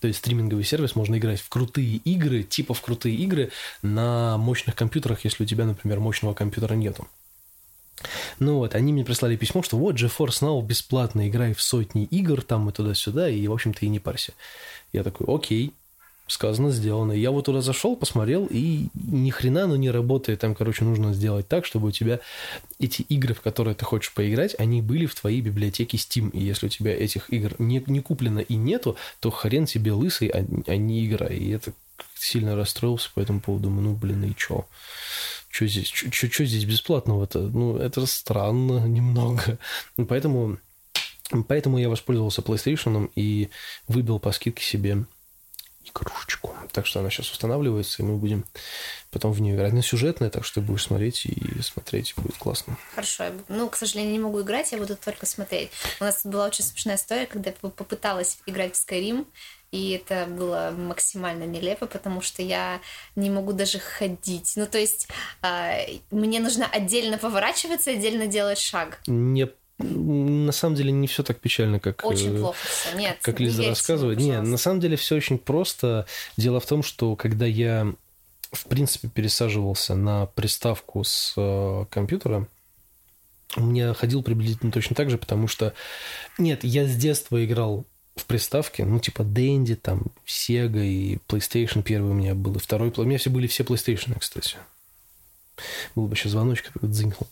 то 0.00 0.08
есть 0.08 0.20
стриминговый 0.20 0.64
сервис, 0.64 0.94
можно 0.94 1.16
играть 1.16 1.40
в 1.40 1.48
крутые 1.48 1.96
игры, 1.96 2.42
типа 2.42 2.74
в 2.74 2.80
крутые 2.80 3.16
игры 3.16 3.50
на 3.82 4.36
мощных 4.36 4.74
компьютерах, 4.74 5.24
если 5.24 5.44
у 5.44 5.46
тебя, 5.46 5.64
например, 5.64 6.00
мощного 6.00 6.34
компьютера 6.34 6.74
нету. 6.74 7.08
Ну 8.38 8.56
вот, 8.56 8.74
они 8.74 8.92
мне 8.92 9.04
прислали 9.04 9.36
письмо, 9.36 9.62
что 9.62 9.76
вот 9.76 9.96
GeForce 9.96 10.42
Now 10.42 10.62
бесплатно, 10.62 11.28
играй 11.28 11.54
в 11.54 11.62
сотни 11.62 12.04
игр 12.04 12.42
там 12.42 12.68
и 12.68 12.72
туда-сюда, 12.72 13.28
и, 13.28 13.46
в 13.46 13.52
общем-то, 13.52 13.84
и 13.84 13.88
не 13.88 13.98
парься. 13.98 14.32
Я 14.92 15.04
такой, 15.04 15.26
окей, 15.34 15.74
сказано, 16.30 16.70
сделано. 16.70 17.12
Я 17.12 17.30
вот 17.30 17.46
туда 17.46 17.60
зашел, 17.60 17.96
посмотрел, 17.96 18.46
и 18.50 18.88
ни 18.94 19.30
хрена 19.30 19.64
оно 19.64 19.76
не 19.76 19.90
работает. 19.90 20.40
Там, 20.40 20.54
короче, 20.54 20.84
нужно 20.84 21.12
сделать 21.12 21.48
так, 21.48 21.66
чтобы 21.66 21.88
у 21.88 21.90
тебя 21.90 22.20
эти 22.78 23.02
игры, 23.02 23.34
в 23.34 23.40
которые 23.40 23.74
ты 23.74 23.84
хочешь 23.84 24.12
поиграть, 24.12 24.54
они 24.58 24.80
были 24.80 25.06
в 25.06 25.14
твоей 25.14 25.40
библиотеке 25.40 25.96
Steam. 25.96 26.30
И 26.30 26.40
если 26.42 26.66
у 26.66 26.68
тебя 26.68 26.96
этих 26.96 27.30
игр 27.30 27.54
не, 27.58 27.82
не 27.86 28.00
куплено 28.00 28.38
и 28.40 28.54
нету, 28.54 28.96
то 29.20 29.30
хрен 29.30 29.66
тебе 29.66 29.92
лысый, 29.92 30.28
а, 30.28 30.44
а 30.66 30.76
не 30.76 31.06
игра. 31.06 31.26
И 31.26 31.50
это 31.50 31.72
сильно 32.14 32.54
расстроился 32.54 33.10
по 33.14 33.20
этому 33.20 33.40
поводу. 33.40 33.64
Думаю, 33.64 33.88
ну, 33.88 33.94
блин, 33.94 34.24
и 34.24 34.34
чё? 34.34 34.66
Что 35.48 35.66
здесь, 35.66 35.88
что 35.88 36.44
здесь 36.44 36.64
бесплатного-то? 36.64 37.40
Ну, 37.40 37.76
это 37.76 38.06
странно 38.06 38.78
немного. 38.86 39.58
Поэтому, 40.08 40.58
поэтому 41.48 41.78
я 41.78 41.88
воспользовался 41.88 42.42
PlayStation 42.42 43.10
и 43.16 43.50
выбил 43.88 44.20
по 44.20 44.30
скидке 44.30 44.62
себе 44.62 45.04
игрушечку. 45.84 46.54
Так 46.72 46.86
что 46.86 47.00
она 47.00 47.10
сейчас 47.10 47.30
устанавливается, 47.30 48.02
и 48.02 48.06
мы 48.06 48.16
будем 48.16 48.44
потом 49.10 49.32
в 49.32 49.40
нее 49.40 49.56
играть. 49.56 49.72
Она 49.72 49.82
сюжетная, 49.82 50.30
так 50.30 50.44
что 50.44 50.60
ты 50.60 50.66
будешь 50.66 50.84
смотреть 50.84 51.26
и 51.26 51.60
смотреть, 51.62 52.14
будет 52.16 52.36
классно. 52.36 52.76
Хорошо. 52.94 53.24
Ну, 53.48 53.68
к 53.68 53.76
сожалению, 53.76 54.12
не 54.12 54.18
могу 54.18 54.42
играть, 54.42 54.72
я 54.72 54.78
буду 54.78 54.96
только 54.96 55.26
смотреть. 55.26 55.70
У 56.00 56.04
нас 56.04 56.24
была 56.24 56.46
очень 56.46 56.64
смешная 56.64 56.96
история, 56.96 57.26
когда 57.26 57.50
я 57.50 57.56
попыталась 57.70 58.38
играть 58.46 58.76
в 58.76 58.88
Skyrim, 58.88 59.26
и 59.70 59.90
это 59.92 60.26
было 60.26 60.74
максимально 60.76 61.44
нелепо, 61.44 61.86
потому 61.86 62.20
что 62.20 62.42
я 62.42 62.80
не 63.14 63.30
могу 63.30 63.52
даже 63.52 63.78
ходить. 63.78 64.54
Ну, 64.56 64.66
то 64.66 64.78
есть 64.78 65.08
э, 65.42 65.98
мне 66.10 66.40
нужно 66.40 66.66
отдельно 66.66 67.18
поворачиваться, 67.18 67.92
отдельно 67.92 68.26
делать 68.26 68.58
шаг. 68.58 69.00
Не 69.06 69.48
на 69.82 70.52
самом 70.52 70.76
деле 70.76 70.92
не 70.92 71.06
все 71.06 71.22
так 71.22 71.40
печально, 71.40 71.80
как, 71.80 72.04
очень 72.04 72.38
плохо 72.38 72.58
все. 72.62 72.96
Нет, 72.96 73.18
как 73.22 73.40
Лиза 73.40 73.64
рассказывает. 73.68 74.18
Нет, 74.18 74.42
на 74.42 74.56
самом 74.56 74.80
деле 74.80 74.96
все 74.96 75.16
очень 75.16 75.38
просто. 75.38 76.06
Дело 76.36 76.60
в 76.60 76.66
том, 76.66 76.82
что 76.82 77.16
когда 77.16 77.46
я, 77.46 77.92
в 78.52 78.66
принципе, 78.66 79.08
пересаживался 79.08 79.94
на 79.94 80.26
приставку 80.26 81.04
с 81.04 81.34
э, 81.36 81.84
компьютера, 81.90 82.46
у 83.56 83.62
меня 83.62 83.94
ходил 83.94 84.22
приблизительно 84.22 84.72
точно 84.72 84.94
так 84.94 85.10
же, 85.10 85.18
потому 85.18 85.48
что... 85.48 85.74
Нет, 86.38 86.62
я 86.62 86.86
с 86.86 86.94
детства 86.94 87.44
играл 87.44 87.84
в 88.16 88.26
приставке, 88.26 88.84
ну, 88.84 89.00
типа 89.00 89.24
Дэнди, 89.24 89.76
там, 89.76 90.06
Sega 90.26 90.84
и 90.84 91.18
PlayStation 91.28 91.82
первый 91.82 92.10
у 92.10 92.14
меня 92.14 92.34
был, 92.34 92.54
и 92.56 92.58
второй... 92.58 92.92
У 92.96 93.02
меня 93.04 93.18
все 93.18 93.30
были 93.30 93.46
все 93.46 93.64
PlayStation, 93.64 94.18
кстати. 94.18 94.56
Был 95.94 96.06
бы 96.06 96.14
еще 96.14 96.28
звоночек, 96.28 96.72
как 96.72 96.90
дзынькнул. 96.90 97.28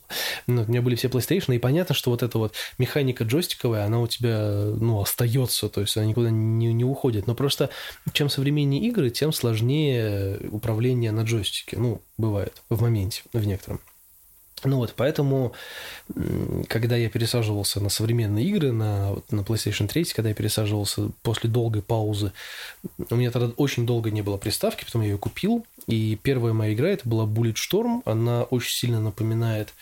Но 0.46 0.62
у 0.62 0.66
меня 0.66 0.82
были 0.82 0.94
все 0.94 1.08
PlayStation, 1.08 1.54
и 1.54 1.58
понятно, 1.58 1.94
что 1.94 2.10
вот 2.10 2.22
эта 2.22 2.38
вот 2.38 2.54
механика 2.78 3.24
джойстиковая, 3.24 3.84
она 3.84 4.00
у 4.00 4.06
тебя, 4.06 4.38
ну, 4.40 5.00
остается, 5.00 5.68
то 5.68 5.80
есть 5.80 5.96
она 5.96 6.06
никуда 6.06 6.30
не, 6.30 6.72
не 6.72 6.84
уходит. 6.84 7.26
Но 7.26 7.34
просто 7.34 7.70
чем 8.12 8.28
современнее 8.28 8.82
игры, 8.82 9.10
тем 9.10 9.32
сложнее 9.32 10.38
управление 10.50 11.12
на 11.12 11.22
джойстике. 11.22 11.78
Ну, 11.78 12.02
бывает 12.16 12.62
в 12.68 12.82
моменте, 12.82 13.22
в 13.32 13.46
некотором. 13.46 13.80
Ну 14.64 14.76
вот, 14.76 14.94
поэтому, 14.96 15.52
когда 16.68 16.96
я 16.96 17.08
пересаживался 17.08 17.80
на 17.80 17.88
современные 17.88 18.46
игры, 18.46 18.72
на, 18.72 19.16
на 19.30 19.40
PlayStation 19.40 19.86
3, 19.88 20.04
когда 20.04 20.30
я 20.30 20.34
пересаживался 20.34 21.10
после 21.22 21.50
долгой 21.50 21.82
паузы, 21.82 22.32
у 23.10 23.16
меня 23.16 23.30
тогда 23.30 23.52
очень 23.56 23.86
долго 23.86 24.10
не 24.10 24.22
было 24.22 24.36
приставки, 24.36 24.84
потом 24.84 25.02
я 25.02 25.08
ее 25.10 25.18
купил, 25.18 25.66
и 25.86 26.18
первая 26.22 26.52
моя 26.52 26.74
игра, 26.74 26.88
это 26.88 27.08
была 27.08 27.24
Bulletstorm, 27.24 28.02
она 28.04 28.42
очень 28.44 28.72
сильно 28.72 29.00
напоминает 29.00 29.72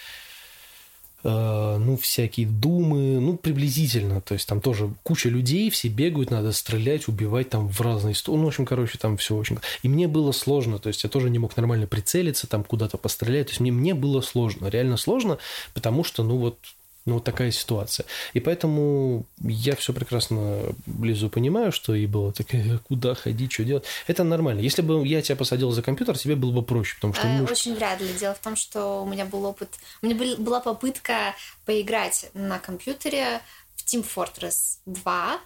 ну, 1.28 1.96
всякие 1.96 2.46
думы, 2.46 3.18
ну, 3.20 3.36
приблизительно, 3.36 4.20
то 4.20 4.34
есть 4.34 4.48
там 4.48 4.60
тоже 4.60 4.90
куча 5.02 5.28
людей, 5.28 5.70
все 5.70 5.88
бегают, 5.88 6.30
надо 6.30 6.52
стрелять, 6.52 7.08
убивать 7.08 7.50
там 7.50 7.68
в 7.68 7.80
разные 7.80 8.14
стороны, 8.14 8.42
ну, 8.42 8.46
в 8.46 8.48
общем, 8.48 8.64
короче, 8.64 8.98
там 8.98 9.16
все 9.16 9.34
очень... 9.34 9.58
И 9.82 9.88
мне 9.88 10.06
было 10.06 10.32
сложно, 10.32 10.78
то 10.78 10.88
есть 10.88 11.02
я 11.02 11.10
тоже 11.10 11.30
не 11.30 11.38
мог 11.38 11.56
нормально 11.56 11.86
прицелиться, 11.86 12.46
там 12.46 12.62
куда-то 12.62 12.96
пострелять, 12.96 13.46
то 13.46 13.50
есть 13.52 13.60
мне, 13.60 13.72
мне 13.72 13.94
было 13.94 14.20
сложно, 14.20 14.68
реально 14.68 14.96
сложно, 14.96 15.38
потому 15.74 16.04
что, 16.04 16.22
ну, 16.22 16.36
вот 16.36 16.58
ну, 17.06 17.14
вот 17.14 17.24
такая 17.24 17.52
ситуация. 17.52 18.04
И 18.34 18.40
поэтому 18.40 19.24
я 19.38 19.76
все 19.76 19.92
прекрасно 19.92 20.74
близу 20.86 21.30
понимаю, 21.30 21.70
что 21.70 21.94
и 21.94 22.06
было 22.06 22.32
такая, 22.32 22.78
куда 22.88 23.14
ходить, 23.14 23.52
что 23.52 23.64
делать. 23.64 23.84
Это 24.08 24.24
нормально. 24.24 24.60
Если 24.60 24.82
бы 24.82 25.06
я 25.06 25.22
тебя 25.22 25.36
посадил 25.36 25.70
за 25.70 25.82
компьютер, 25.82 26.18
тебе 26.18 26.34
было 26.34 26.50
бы 26.50 26.62
проще, 26.62 26.96
потому 26.96 27.14
что... 27.14 27.26
Муж... 27.26 27.50
Очень 27.50 27.76
вряд 27.76 28.00
ли. 28.00 28.12
Дело 28.18 28.34
в 28.34 28.40
том, 28.40 28.56
что 28.56 29.02
у 29.02 29.06
меня 29.06 29.24
был 29.24 29.44
опыт... 29.44 29.68
У 30.02 30.06
меня 30.06 30.36
была 30.36 30.60
попытка 30.60 31.34
поиграть 31.64 32.28
на 32.34 32.58
компьютере 32.58 33.40
в 33.76 33.84
Team 33.84 34.04
Fortress 34.04 34.78
2, 34.86 35.12
а, 35.14 35.38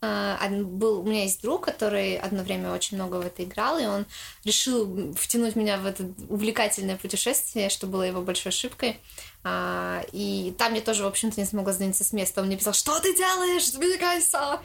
был, 0.00 1.00
у 1.00 1.04
меня 1.04 1.22
есть 1.22 1.42
друг, 1.42 1.64
который 1.64 2.16
одно 2.16 2.42
время 2.42 2.72
очень 2.72 2.96
много 2.96 3.16
в 3.16 3.26
это 3.26 3.42
играл, 3.42 3.78
и 3.78 3.86
он 3.86 4.06
решил 4.44 5.12
втянуть 5.14 5.56
меня 5.56 5.76
в 5.78 5.86
это 5.86 6.08
увлекательное 6.28 6.96
путешествие, 6.96 7.68
что 7.68 7.86
было 7.86 8.02
его 8.02 8.22
большой 8.22 8.50
ошибкой. 8.50 8.98
А, 9.44 10.02
и 10.12 10.54
там 10.58 10.74
я 10.74 10.80
тоже, 10.80 11.04
в 11.04 11.06
общем-то, 11.06 11.40
не 11.40 11.46
смогла 11.46 11.72
сдвинуться 11.72 12.04
с 12.04 12.12
места. 12.12 12.40
Он 12.40 12.48
мне 12.48 12.56
писал, 12.56 12.74
что 12.74 12.98
ты 13.00 13.16
делаешь, 13.16 13.66
сдвигайся. 13.66 14.60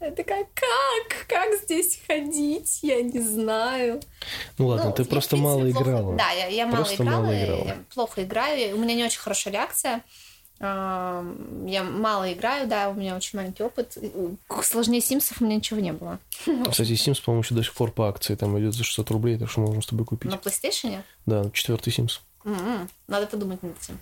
Я 0.00 0.10
такая, 0.12 0.46
как? 0.54 1.26
Как 1.28 1.54
здесь 1.62 2.00
ходить? 2.06 2.80
Я 2.82 3.02
не 3.02 3.20
знаю. 3.20 4.00
Ну 4.58 4.68
ладно, 4.68 4.86
ну, 4.86 4.92
ты 4.92 5.04
просто 5.04 5.36
мало 5.36 5.60
плохо... 5.60 5.82
играла. 5.82 6.16
Да, 6.16 6.30
я, 6.30 6.46
я 6.46 6.66
мало 6.66 6.94
играла, 6.94 7.22
мало 7.22 7.44
играла. 7.44 7.64
Я 7.64 7.76
плохо 7.92 8.24
играю. 8.24 8.76
У 8.76 8.80
меня 8.80 8.94
не 8.94 9.04
очень 9.04 9.20
хорошая 9.20 9.52
реакция. 9.52 10.02
Я 10.62 11.82
мало 11.82 12.32
играю, 12.32 12.68
да, 12.68 12.88
у 12.88 12.94
меня 12.94 13.16
очень 13.16 13.36
маленький 13.36 13.64
опыт. 13.64 13.98
Сложнее 14.62 15.00
Симсов 15.00 15.40
у 15.40 15.44
меня 15.44 15.56
ничего 15.56 15.80
не 15.80 15.92
было. 15.92 16.20
Кстати, 16.70 16.92
Sims, 16.92 17.20
по-моему, 17.24 17.42
еще 17.42 17.56
до 17.56 17.64
сих 17.64 17.74
пор 17.74 17.90
по 17.90 18.08
акции 18.08 18.36
там 18.36 18.56
идет 18.60 18.72
за 18.72 18.84
600 18.84 19.10
рублей, 19.10 19.38
так 19.38 19.50
что 19.50 19.60
можно 19.60 19.82
с 19.82 19.86
тобой 19.86 20.06
купить. 20.06 20.30
На 20.30 20.36
PlayStation? 20.36 21.02
Да, 21.26 21.50
четвертый 21.52 21.92
Sims. 21.92 22.20
Mm-hmm. 22.44 22.88
Надо 23.08 23.26
подумать 23.26 23.60
над 23.64 23.76
этим. 23.82 23.98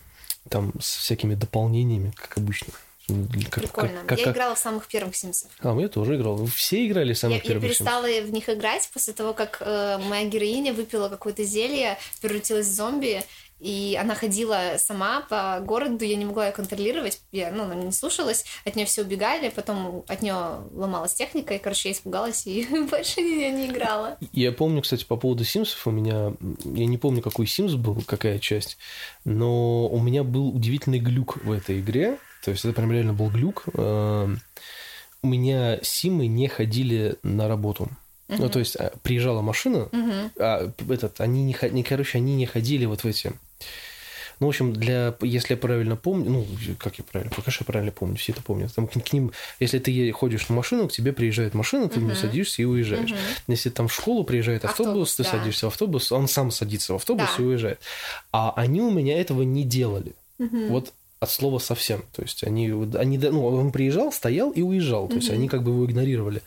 Там 0.51 0.73
с 0.79 0.97
всякими 0.97 1.35
дополнениями, 1.35 2.13
как 2.15 2.37
обычно. 2.37 2.75
Как, 3.51 3.65
Прикольно. 3.65 4.03
Как, 4.07 4.19
я 4.19 4.27
как... 4.27 4.35
играла 4.35 4.55
в 4.55 4.59
самых 4.59 4.87
первых 4.87 5.15
Sims. 5.15 5.47
А, 5.61 5.75
я 5.81 5.89
тоже 5.89 6.17
играл. 6.17 6.45
Все 6.47 6.87
играли 6.87 7.15
в 7.15 7.19
самых 7.19 7.39
я, 7.39 7.43
первых 7.43 7.63
Я 7.63 7.69
перестала 7.71 8.07
Sims. 8.07 8.27
в 8.27 8.33
них 8.33 8.49
играть 8.51 8.89
после 8.93 9.15
того, 9.15 9.33
как 9.33 9.59
э, 9.61 9.99
моя 10.09 10.29
героиня 10.29 10.75
выпила 10.75 11.09
какое-то 11.09 11.43
зелье, 11.43 11.99
превратилась 12.21 12.67
в 12.67 12.73
зомби, 12.73 13.25
и 13.61 13.97
она 14.01 14.15
ходила 14.15 14.77
сама 14.79 15.21
по 15.23 15.61
городу, 15.61 16.05
я 16.05 16.17
не 16.17 16.25
могла 16.25 16.47
ее 16.47 16.53
контролировать, 16.53 17.21
я, 17.31 17.51
ну, 17.53 17.65
она 17.65 17.75
не 17.75 17.93
слушалась, 17.93 18.45
от 18.65 18.75
нее 18.75 18.87
все 18.87 19.03
убегали, 19.03 19.51
потом 19.51 20.05
от 20.09 20.23
нее 20.23 20.61
ломалась 20.73 21.15
техника, 21.15 21.55
и, 21.55 21.59
короче, 21.59 21.91
я 21.91 21.95
испугалась 21.95 22.47
и 22.47 22.67
больше 22.91 23.21
я 23.21 23.51
не 23.51 23.69
играла. 23.69 24.17
Я 24.33 24.53
помню, 24.53 24.83
кстати, 24.83 25.05
по 25.05 25.17
поводу 25.17 25.45
Симсов, 25.45 25.87
у 25.87 25.91
меня, 25.91 26.33
я 26.65 26.87
не 26.87 26.99
помню, 26.99 27.23
какой 27.23 27.47
Симс 27.47 27.75
был, 27.75 28.03
какая 28.07 28.39
часть, 28.39 28.79
но 29.25 29.87
у 29.89 30.01
меня 30.01 30.25
был 30.25 30.49
удивительный 30.49 30.99
глюк 30.99 31.37
в 31.45 31.53
этой 31.53 31.81
игре, 31.81 32.19
то 32.43 32.51
есть 32.51 32.65
это 32.65 32.75
прям 32.75 32.91
реально 32.91 33.13
был 33.13 33.29
глюк. 33.29 33.65
Эм, 33.75 34.41
у 35.23 35.27
меня 35.27 35.79
Симы 35.83 36.27
не 36.27 36.49
ходили 36.49 37.17
на 37.23 37.49
работу. 37.49 37.91
Uh-huh. 38.29 38.37
Ну, 38.39 38.49
то 38.49 38.61
есть 38.61 38.77
а, 38.77 38.93
приезжала 39.03 39.43
машина, 39.43 39.89
uh-huh. 39.91 40.31
а 40.39 40.73
этот, 40.89 41.21
они 41.21 41.43
не, 41.43 41.57
не, 41.71 41.83
короче, 41.83 42.19
они 42.19 42.37
не 42.37 42.47
ходили 42.47 42.87
вот 42.87 43.03
в 43.03 43.07
эти 43.07 43.33
ну, 44.41 44.47
в 44.47 44.49
общем, 44.49 44.73
для, 44.73 45.15
если 45.21 45.53
я 45.53 45.59
правильно 45.59 45.97
помню, 45.97 46.31
ну, 46.31 46.47
как 46.79 46.99
я 46.99 47.05
правильно, 47.05 47.31
пока 47.35 47.51
что 47.51 47.63
я 47.63 47.67
правильно 47.67 47.93
помню, 47.93 48.17
все 48.17 48.33
это 48.33 48.43
помнят. 48.43 48.75
Там 48.75 48.89
к, 48.89 48.93
к 48.93 49.13
ним, 49.13 49.33
если 49.61 49.79
ты 49.79 50.11
ходишь 50.13 50.49
на 50.49 50.55
машину, 50.55 50.89
к 50.89 50.93
тебе 50.93 51.13
приезжает 51.13 51.53
машина, 51.53 51.91
ты 51.91 52.01
uh-huh. 52.01 52.03
в 52.03 52.05
нее 52.05 52.17
садишься 52.17 52.63
и 52.63 52.65
уезжаешь. 52.65 53.11
Uh-huh. 53.11 53.43
Если 53.49 53.69
там 53.69 53.89
в 53.89 53.93
школу 53.93 54.25
приезжает 54.25 54.65
автобус, 54.65 54.89
автобус 54.89 55.17
ты 55.17 55.23
да. 55.25 55.31
садишься 55.31 55.67
в 55.67 55.69
автобус, 55.69 56.11
он 56.11 56.27
сам 56.27 56.51
садится 56.51 56.95
в 56.95 56.97
автобус 56.97 57.29
да. 57.37 57.43
и 57.43 57.47
уезжает. 57.47 57.81
А 58.33 58.55
они 58.57 58.81
у 58.81 58.91
меня 58.91 59.21
этого 59.21 59.43
не 59.43 59.65
делали. 59.65 60.15
Uh-huh. 60.39 60.69
Вот 60.69 60.95
от 61.21 61.31
слова 61.31 61.59
совсем. 61.59 62.03
То 62.15 62.23
есть 62.23 62.43
они, 62.45 62.73
они, 62.95 63.19
ну, 63.19 63.45
он 63.45 63.73
приезжал, 63.73 64.11
стоял 64.11 64.51
и 64.51 64.63
уезжал. 64.63 65.07
То 65.07 65.15
mm-hmm. 65.15 65.19
есть 65.19 65.31
они 65.31 65.49
как 65.49 65.63
бы 65.63 65.71
его 65.71 65.85
игнорировали. 65.85 66.41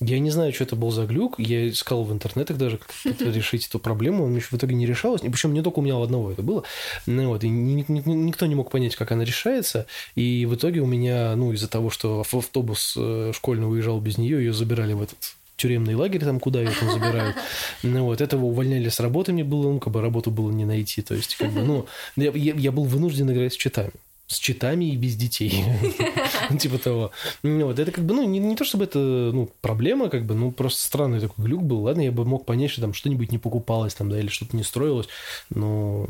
Я 0.00 0.18
не 0.18 0.30
знаю, 0.30 0.52
что 0.54 0.64
это 0.64 0.76
был 0.76 0.90
за 0.90 1.04
глюк. 1.04 1.38
Я 1.38 1.68
искал 1.68 2.04
в 2.04 2.12
интернетах 2.12 2.56
даже, 2.56 2.78
как 2.78 2.90
решить 3.20 3.66
эту 3.66 3.78
проблему. 3.78 4.24
Он 4.24 4.40
в 4.40 4.54
итоге 4.54 4.74
не 4.74 4.86
решалась. 4.86 5.20
Причем 5.20 5.52
не 5.52 5.60
только 5.60 5.80
у 5.80 5.82
меня 5.82 5.96
у 5.96 6.02
одного 6.02 6.32
это 6.32 6.42
было. 6.42 6.64
Ну, 7.04 7.28
вот, 7.28 7.44
и 7.44 7.50
ни, 7.50 7.84
ни, 7.86 8.10
никто 8.10 8.46
не 8.46 8.54
мог 8.54 8.70
понять, 8.70 8.96
как 8.96 9.12
она 9.12 9.24
решается. 9.24 9.86
И 10.14 10.46
в 10.46 10.54
итоге 10.54 10.80
у 10.80 10.86
меня, 10.86 11.36
ну, 11.36 11.52
из-за 11.52 11.68
того, 11.68 11.90
что 11.90 12.20
автобус 12.20 12.94
э, 12.96 13.32
школьный 13.34 13.70
уезжал 13.70 14.00
без 14.00 14.16
нее, 14.16 14.38
ее 14.38 14.54
забирали 14.54 14.94
в 14.94 15.02
этот 15.02 15.18
тюремный 15.56 15.94
лагерь, 15.94 16.24
там, 16.24 16.40
куда 16.40 16.60
ее 16.62 16.70
там 16.80 16.90
забирают. 16.90 17.36
Ну, 17.82 18.06
вот, 18.06 18.22
этого 18.22 18.46
увольняли 18.46 18.88
с 18.88 19.00
работы, 19.00 19.34
мне 19.34 19.44
было, 19.44 19.70
ну, 19.70 19.80
как 19.80 19.92
бы 19.92 20.00
работу 20.00 20.30
было 20.30 20.50
не 20.50 20.64
найти. 20.64 21.02
То 21.02 21.14
есть, 21.14 21.36
как 21.36 21.50
бы, 21.50 21.60
ну, 21.60 21.86
я, 22.16 22.32
я 22.32 22.72
был 22.72 22.84
вынужден 22.84 23.30
играть 23.30 23.52
с 23.52 23.56
читами 23.56 23.92
с 24.34 24.38
читами 24.38 24.86
и 24.86 24.96
без 24.96 25.16
детей. 25.16 25.64
Типа 26.58 26.78
того. 26.78 27.12
Ну, 27.42 27.66
вот 27.66 27.78
это 27.78 27.90
как 27.92 28.04
бы, 28.04 28.14
ну, 28.14 28.24
не 28.24 28.56
то 28.56 28.64
чтобы 28.64 28.84
это, 28.84 28.98
ну, 28.98 29.50
проблема, 29.60 30.08
как 30.08 30.26
бы, 30.26 30.34
ну, 30.34 30.52
просто 30.52 30.82
странный 30.82 31.20
такой 31.20 31.44
глюк 31.44 31.62
был. 31.62 31.82
Ладно, 31.82 32.02
я 32.02 32.12
бы 32.12 32.24
мог 32.24 32.44
понять, 32.44 32.70
что 32.70 32.80
там 32.80 32.94
что-нибудь 32.94 33.32
не 33.32 33.38
покупалось 33.38 33.94
там, 33.94 34.10
да, 34.10 34.18
или 34.18 34.28
что-то 34.28 34.56
не 34.56 34.64
строилось, 34.64 35.08
но... 35.50 36.06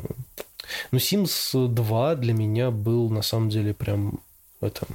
Но 0.91 0.99
Sims 0.99 1.69
2 1.69 2.15
для 2.17 2.33
меня 2.33 2.71
был, 2.71 3.11
на 3.11 3.23
самом 3.23 3.51
деле, 3.51 3.75
прям 3.75 4.21
это... 4.61 4.87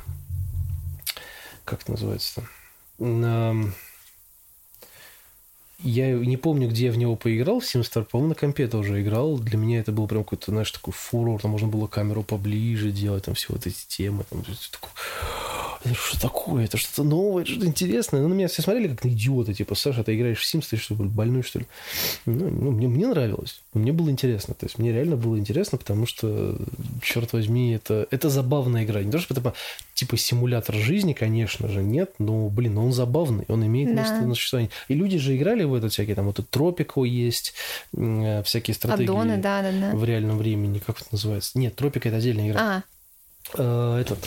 Как 1.64 1.84
это 1.84 1.92
называется-то? 1.92 2.48
Я 5.82 6.14
не 6.14 6.36
помню, 6.36 6.68
где 6.68 6.88
я 6.88 6.92
в 6.92 6.98
него 6.98 7.16
поиграл, 7.16 7.62
в 7.62 7.64
SimStar, 7.64 8.04
по-моему, 8.04 8.30
на 8.30 8.36
компе 8.36 8.68
тоже 8.68 9.02
играл. 9.02 9.38
Для 9.38 9.58
меня 9.58 9.80
это 9.80 9.94
был 9.94 10.08
прям 10.08 10.26
какой-то, 10.26 10.52
знаешь, 10.52 10.72
такой 10.72 10.94
фурор. 10.94 11.42
Там 11.42 11.52
можно 11.52 11.70
было 11.70 11.88
камеру 11.88 12.22
поближе 12.22 12.92
делать, 12.92 13.26
там 13.26 13.36
все 13.36 13.48
вот 13.50 13.66
эти 13.66 13.88
темы. 13.88 14.26
Там, 14.30 14.44
такой, 14.44 14.90
что 15.94 16.20
такое? 16.20 16.66
Это 16.66 16.78
что-то 16.78 17.04
новое, 17.04 17.46
что-то 17.46 17.66
интересное. 17.66 18.22
Ну, 18.22 18.28
на 18.28 18.34
меня 18.34 18.48
все 18.48 18.62
смотрели 18.62 18.90
как 18.90 19.04
на 19.04 19.10
идиота. 19.10 19.54
Типа, 19.54 19.76
Саша, 19.76 20.04
ты 20.04 20.16
играешь 20.16 20.40
в 20.40 20.54
Sims, 20.54 20.68
ты 20.70 20.78
что, 20.78 20.96
больной, 20.96 21.42
что 21.42 21.60
ли? 21.60 21.68
Ну, 22.26 22.50
ну 22.50 22.72
мне, 22.72 22.88
мне 22.88 23.08
нравилось. 23.08 23.62
Мне 23.74 23.94
было 23.94 24.10
интересно. 24.10 24.54
То 24.54 24.66
есть, 24.66 24.78
мне 24.78 24.92
реально 24.92 25.16
было 25.16 25.38
интересно, 25.38 25.78
потому 25.78 26.06
что, 26.06 26.58
черт 27.02 27.32
возьми, 27.32 27.74
это, 27.74 28.08
это 28.12 28.30
забавная 28.30 28.84
игра. 28.84 29.02
Не 29.02 29.12
то, 29.12 29.20
что 29.20 29.34
это 29.34 29.54
типа 29.94 30.18
симулятор 30.18 30.76
жизни, 30.76 31.14
конечно 31.14 31.68
же, 31.70 31.82
нет. 31.82 32.12
Но, 32.20 32.50
блин, 32.50 32.78
он 32.78 32.92
забавный. 32.92 33.46
Он 33.48 33.66
имеет 33.66 33.96
да. 33.96 34.02
место 34.02 34.22
на 34.22 34.36
существование. 34.36 34.72
И 34.90 34.94
люди 34.94 35.18
же 35.18 35.36
играли 35.36 35.64
в 35.64 35.74
этот 35.74 35.94
всякие, 35.94 36.16
там, 36.16 36.26
вот 36.26 36.40
Тропико 36.50 37.06
есть, 37.06 37.54
э, 37.96 38.44
всякие 38.44 38.76
стратегии 38.76 39.04
Аддоны, 39.04 39.38
да, 39.38 39.62
да, 39.62 39.72
да. 39.72 39.96
в 39.96 40.04
реальном 40.04 40.38
времени. 40.38 40.80
Как 40.80 41.00
это 41.00 41.10
называется? 41.12 41.58
Нет, 41.58 41.76
Тропика– 41.76 42.10
это 42.10 42.18
отдельная 42.18 42.50
игра. 42.50 42.60
А. 42.60 42.84
Э, 43.58 44.02
этот 44.02 44.20